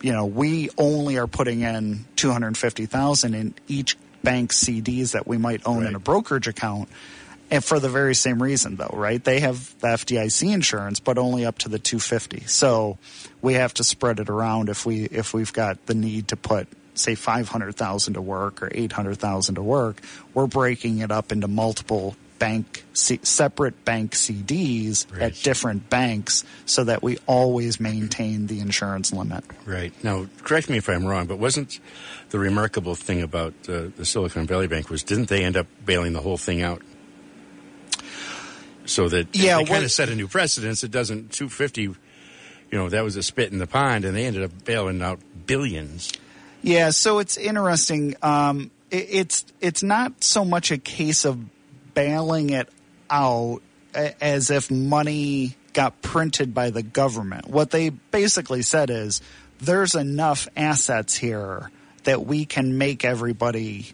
[0.01, 5.11] you know, we only are putting in two hundred fifty thousand in each bank CDs
[5.11, 6.87] that we might own in a brokerage account.
[7.51, 9.21] And for the very same reason, though, right?
[9.21, 12.47] They have the FDIC insurance, but only up to the 250.
[12.47, 12.97] So
[13.41, 16.67] we have to spread it around if we if we've got the need to put
[16.95, 20.01] say 500,000 to work or 800,000 to work.
[20.33, 25.21] We're breaking it up into multiple bank separate bank CDs Right.
[25.21, 29.45] at different banks so that we always maintain the insurance limit.
[29.65, 29.93] Right.
[30.03, 31.79] Now, correct me if I'm wrong, but wasn't
[32.31, 36.11] the remarkable thing about uh, the Silicon Valley Bank was didn't they end up bailing
[36.13, 36.81] the whole thing out?
[38.85, 40.83] So that Yeah, they kind of set a new precedence.
[40.83, 41.81] It doesn't 250.
[41.83, 41.95] You
[42.71, 46.11] know that was a spit in the pond, and they ended up bailing out billions.
[46.63, 48.15] Yeah, so it's interesting.
[48.21, 51.39] Um, it, it's it's not so much a case of
[51.93, 52.69] bailing it
[53.09, 53.61] out
[53.93, 57.47] as if money got printed by the government.
[57.47, 59.21] What they basically said is
[59.59, 61.69] there's enough assets here
[62.05, 63.91] that we can make everybody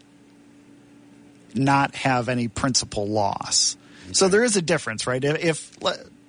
[1.54, 3.78] not have any principal loss.
[4.12, 5.24] So there is a difference, right?
[5.24, 5.80] If, if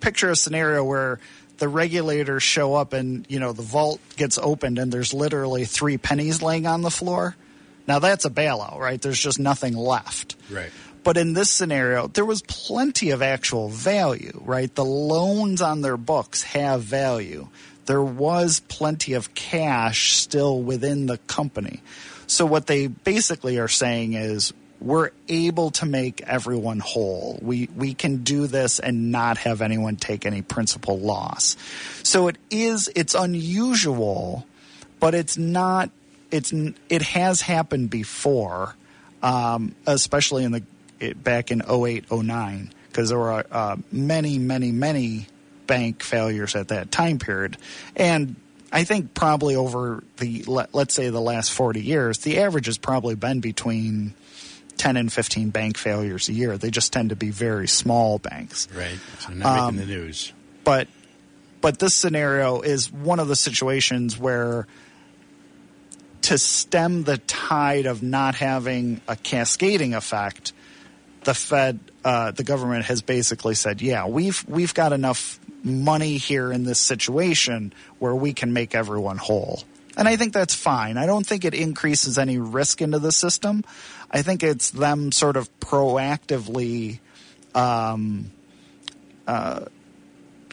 [0.01, 1.21] picture a scenario where
[1.61, 5.99] the regulators show up and you know the vault gets opened and there's literally three
[5.99, 7.37] pennies laying on the floor.
[7.87, 9.01] Now that's a bailout, right?
[9.01, 10.37] There's just nothing left.
[10.51, 10.71] Right.
[11.05, 14.75] But in this scenario, there was plenty of actual value, right?
[14.75, 17.49] The loans on their books have value.
[17.87, 21.81] There was plenty of cash still within the company.
[22.27, 27.39] So what they basically are saying is we're able to make everyone whole.
[27.43, 31.57] We we can do this and not have anyone take any principal loss.
[32.03, 34.47] So it is it's unusual,
[34.99, 35.91] but it's not
[36.31, 36.53] it's
[36.89, 38.75] it has happened before
[39.23, 40.63] um, especially in the
[40.99, 45.27] it, back in 08, 09, because there were uh, many, many, many
[45.67, 47.57] bank failures at that time period,
[47.97, 48.37] and
[48.73, 52.79] I think probably over the let, let's say the last 40 years, the average has
[52.79, 54.15] probably been between
[54.81, 56.57] 10 and 15 bank failures a year.
[56.57, 58.99] They just tend to be very small banks Right.
[59.21, 60.33] So not Um, making the news.
[60.65, 60.89] but
[61.61, 64.67] but this scenario is one of the situations where
[66.23, 70.53] to stem the tide of not having a cascading effect,
[71.25, 76.51] the Fed, uh, the government has basically said, "Yeah, we've we've got enough money here
[76.51, 79.63] in this situation where we can make everyone whole."
[80.01, 80.97] And I think that's fine.
[80.97, 83.63] I don't think it increases any risk into the system.
[84.11, 86.99] I think it's them sort of proactively
[87.55, 88.31] um,
[89.27, 89.67] uh,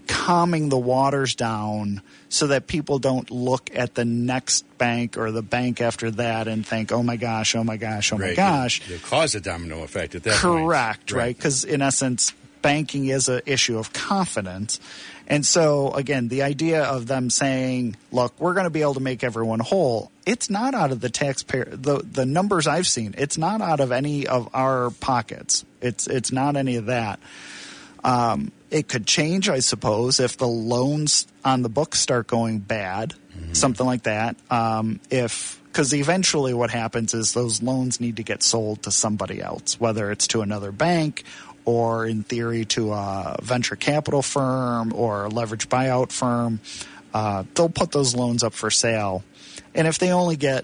[0.07, 5.41] calming the waters down so that people don't look at the next bank or the
[5.41, 8.35] bank after that and think, oh my gosh, oh my gosh, oh my Right.
[8.35, 8.81] gosh.
[8.89, 10.41] You'll cause a domino effect at that point.
[10.41, 11.35] Correct, right?
[11.35, 12.33] Because in essence,
[12.67, 14.81] banking is an issue of confidence.
[15.25, 18.99] And so, again, the idea of them saying, look, we're going to be able to
[18.99, 21.69] make everyone whole, it's not out of the taxpayer.
[21.71, 25.63] The, the numbers I've seen, it's not out of any of our pockets.
[25.81, 27.21] It's, it's not any of that.
[28.03, 33.13] Um, it could change, I suppose, if the loans on the books start going bad,
[33.53, 34.35] something like that.
[34.49, 39.39] Um, if because eventually what happens is those loans need to get sold to somebody
[39.39, 41.23] else, whether it's to another bank
[41.67, 46.61] or, in theory, to a venture capital firm or a leverage buyout firm.
[47.13, 49.21] Uh, they'll put those loans up for sale,
[49.75, 50.63] and if they only get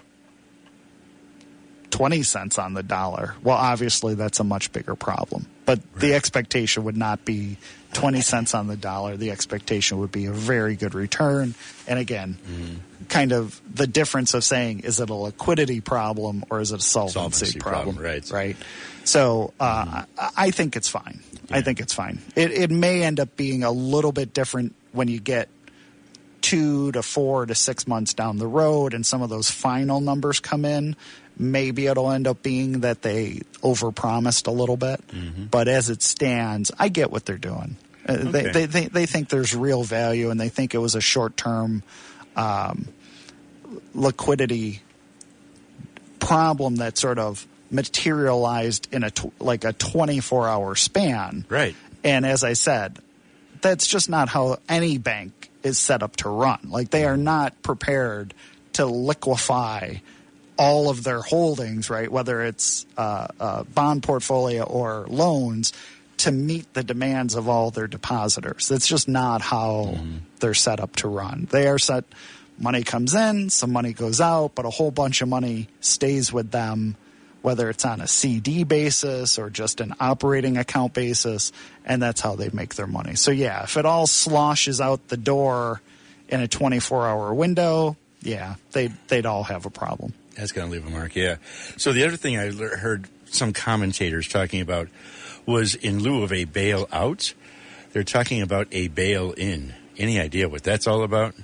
[1.90, 3.34] 20 cents on the dollar.
[3.42, 5.46] Well, obviously, that's a much bigger problem.
[5.66, 7.56] But the expectation would not be
[7.94, 9.16] 20 cents on the dollar.
[9.16, 11.54] The expectation would be a very good return.
[11.86, 12.36] And again,
[13.08, 16.82] kind of the difference of saying, is it a liquidity problem or is it a
[16.82, 17.96] solvency, Solvency problem?
[17.96, 18.30] problem, right.
[18.30, 18.56] Right.
[19.04, 21.20] So uh, I, I think it's fine.
[21.50, 22.20] I think it's fine.
[22.36, 25.48] It, it may end up being a little bit different when you get
[26.40, 30.40] two to four to six months down the road and some of those final numbers
[30.40, 30.94] come in,
[31.36, 35.00] maybe it'll end up being that they overpromised a little bit.
[35.50, 37.76] But as it stands, I get what they're doing.
[38.06, 41.00] Uh, they, they, they, they think there's real value and they think it was a
[41.00, 41.82] short term
[42.36, 42.88] um,
[43.94, 44.82] liquidity
[46.18, 51.44] problem that sort of materialized in a tw- like a 24 hour span.
[51.48, 51.74] Right.
[52.02, 52.98] And as I said,
[53.60, 56.60] that's just not how any bank is set up to run.
[56.68, 58.34] Like they are not prepared
[58.74, 59.96] to liquefy
[60.56, 62.10] all of their holdings, right?
[62.10, 65.72] Whether it's uh, a bond portfolio or loans
[66.18, 68.68] to meet the demands of all their depositors.
[68.68, 69.98] That's just not how
[70.40, 71.48] they're set up to run.
[71.50, 72.04] They are set,
[72.58, 76.52] money comes in, some money goes out, but a whole bunch of money stays with
[76.52, 76.96] them
[77.44, 81.52] whether it's on a CD basis or just an operating account basis,
[81.84, 83.16] and that's how they make their money.
[83.16, 85.82] So, yeah, if it all sloshes out the door
[86.30, 90.14] in a 24 hour window, yeah, they'd, they'd all have a problem.
[90.36, 91.36] That's going to leave a mark, yeah.
[91.76, 94.88] So the other thing I heard some commentators talking about
[95.46, 97.34] was in lieu of a bailout,
[97.92, 99.74] they're talking about a bail in.
[99.96, 101.34] Any idea what that's all about?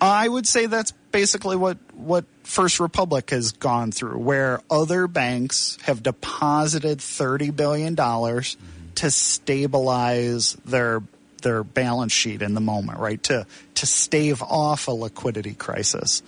[0.00, 5.78] I would say that's basically what, what First Republic has gone through, where other banks
[5.82, 8.92] have deposited $30 billion mm-hmm.
[8.94, 11.02] to stabilize their
[11.42, 13.20] their balance sheet in the moment, right?
[13.24, 16.22] To to stave off a liquidity crisis.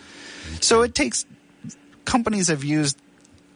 [0.60, 1.24] So it takes
[2.04, 2.98] companies have used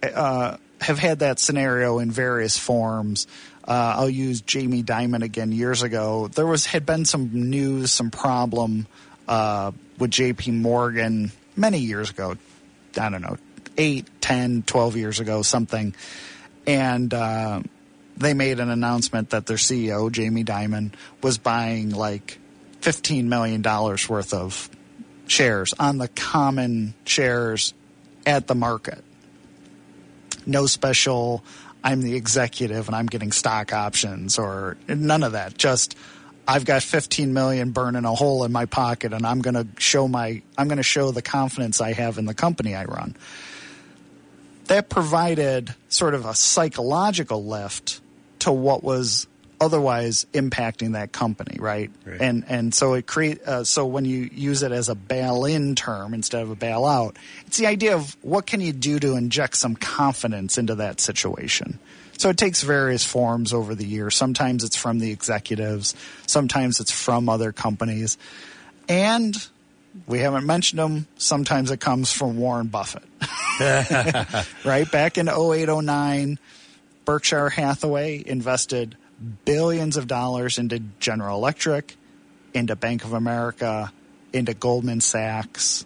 [0.02, 3.26] uh, have had that scenario in various forms.
[3.66, 5.52] Uh, I'll use Jamie Dimon again.
[5.52, 8.86] Years ago, there was had been some news, some problem
[9.26, 10.52] uh, with J.P.
[10.52, 12.36] Morgan many years ago.
[12.98, 13.36] I don't know,
[13.76, 15.94] eight, ten, twelve years ago, something,
[16.66, 17.12] and.
[17.12, 17.62] Uh,
[18.18, 20.92] they made an announcement that their CEO, Jamie Dimon,
[21.22, 22.40] was buying like
[22.80, 24.68] $15 million worth of
[25.26, 27.74] shares on the common shares
[28.26, 29.04] at the market.
[30.46, 31.44] No special,
[31.84, 35.56] I'm the executive and I'm getting stock options or none of that.
[35.56, 35.96] Just,
[36.46, 40.08] I've got 15 million burning a hole in my pocket and I'm going to show
[40.08, 43.16] my, I'm going to show the confidence I have in the company I run.
[44.66, 48.00] That provided sort of a psychological lift
[48.40, 49.26] to what was
[49.60, 51.90] otherwise impacting that company, right?
[52.04, 52.20] Right.
[52.20, 56.14] And and so it create uh, so when you use it as a bail-in term
[56.14, 59.76] instead of a bailout, it's the idea of what can you do to inject some
[59.76, 61.78] confidence into that situation.
[62.18, 64.16] So it takes various forms over the years.
[64.16, 65.94] Sometimes it's from the executives,
[66.26, 68.18] sometimes it's from other companies,
[68.88, 69.36] and
[70.06, 71.06] we haven't mentioned them.
[71.16, 73.04] Sometimes it comes from Warren Buffett,
[74.64, 74.90] right?
[74.90, 76.38] Back in 08, 09,
[77.04, 78.96] Berkshire Hathaway invested
[79.44, 81.96] billions of dollars into General Electric,
[82.54, 83.92] into Bank of America,
[84.32, 85.84] into Goldman Sachs,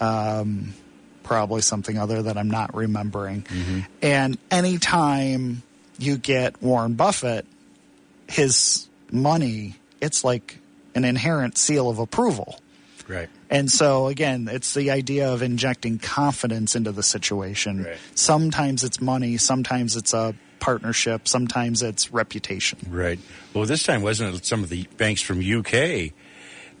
[0.00, 0.74] um,
[1.22, 3.46] probably something other that I'm not remembering.
[4.02, 5.62] And anytime
[5.98, 7.46] you get Warren Buffett,
[8.28, 10.58] his money, it's like
[10.94, 12.58] an inherent seal of approval.
[13.08, 13.28] Right.
[13.50, 17.84] And so again, it's the idea of injecting confidence into the situation.
[17.84, 17.96] Right.
[18.14, 22.78] Sometimes it's money, sometimes it's a partnership, sometimes it's reputation.
[22.88, 23.18] Right.
[23.52, 26.12] Well, this time wasn't it some of the banks from UK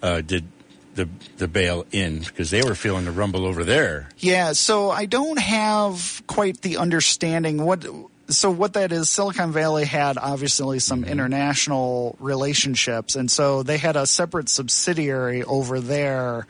[0.00, 0.46] uh, did
[0.94, 1.08] the
[1.38, 4.08] the bail in because they were feeling the rumble over there.
[4.18, 7.84] Yeah, so I don't have quite the understanding what
[8.28, 13.96] so what that is, Silicon Valley had obviously some international relationships, and so they had
[13.96, 16.46] a separate subsidiary over there,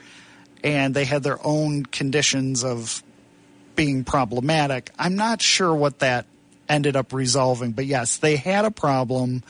[0.63, 3.03] and they had their own conditions of
[3.75, 4.91] being problematic.
[4.99, 6.27] I'm not sure what that
[6.73, 9.43] ended up resolving, but yes, they had a problem,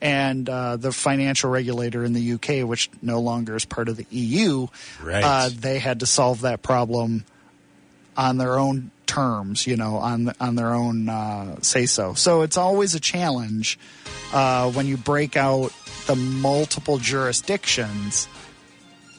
[0.00, 4.06] and uh, the financial regulator in the UK, which no longer is part of the
[4.10, 4.66] EU,
[5.02, 5.24] Right.
[5.24, 7.24] uh, they had to solve that problem
[8.16, 12.14] on their own terms, you know, on on their own uh, say so.
[12.14, 13.78] So it's always a challenge
[14.32, 15.72] uh, when you break out
[16.06, 18.26] the multiple jurisdictions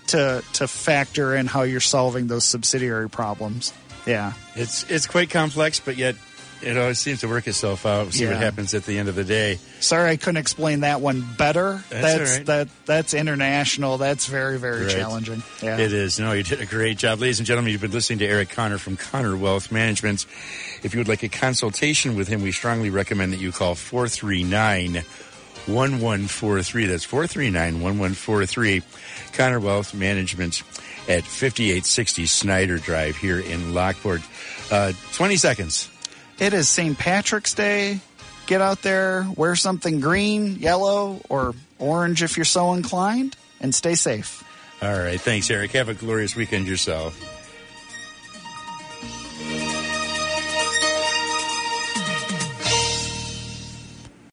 [0.07, 3.73] to to factor in how you're solving those subsidiary problems.
[4.05, 4.33] Yeah.
[4.55, 6.15] It's it's quite complex, but yet
[6.61, 8.13] it always seems to work itself out.
[8.13, 9.59] See what happens at the end of the day.
[9.79, 11.83] Sorry, I couldn't explain that one better.
[11.89, 12.45] That's right.
[12.47, 13.97] that that's international.
[13.97, 14.95] That's very very Right.
[14.95, 15.43] challenging.
[15.61, 15.77] Yeah.
[15.77, 16.19] It is.
[16.19, 17.19] No, you did a great job.
[17.19, 20.25] Ladies and gentlemen, you've been listening to Eric Connor from Connor Wealth Management.
[20.83, 25.03] If you would like a consultation with him, we strongly recommend that you call 439
[25.67, 26.85] 1143.
[26.85, 28.83] That's 439 1143.
[29.33, 30.61] Connor Wealth Management
[31.09, 34.21] at 5860 Snyder Drive here in Lockport.
[34.71, 35.89] Uh, 20 seconds.
[36.39, 36.97] It is St.
[36.97, 37.99] Patrick's Day.
[38.45, 43.95] Get out there, wear something green, yellow, or orange if you're so inclined, and stay
[43.95, 44.43] safe.
[44.81, 45.19] All right.
[45.19, 45.71] Thanks, Eric.
[45.71, 47.36] Have a glorious weekend yourself.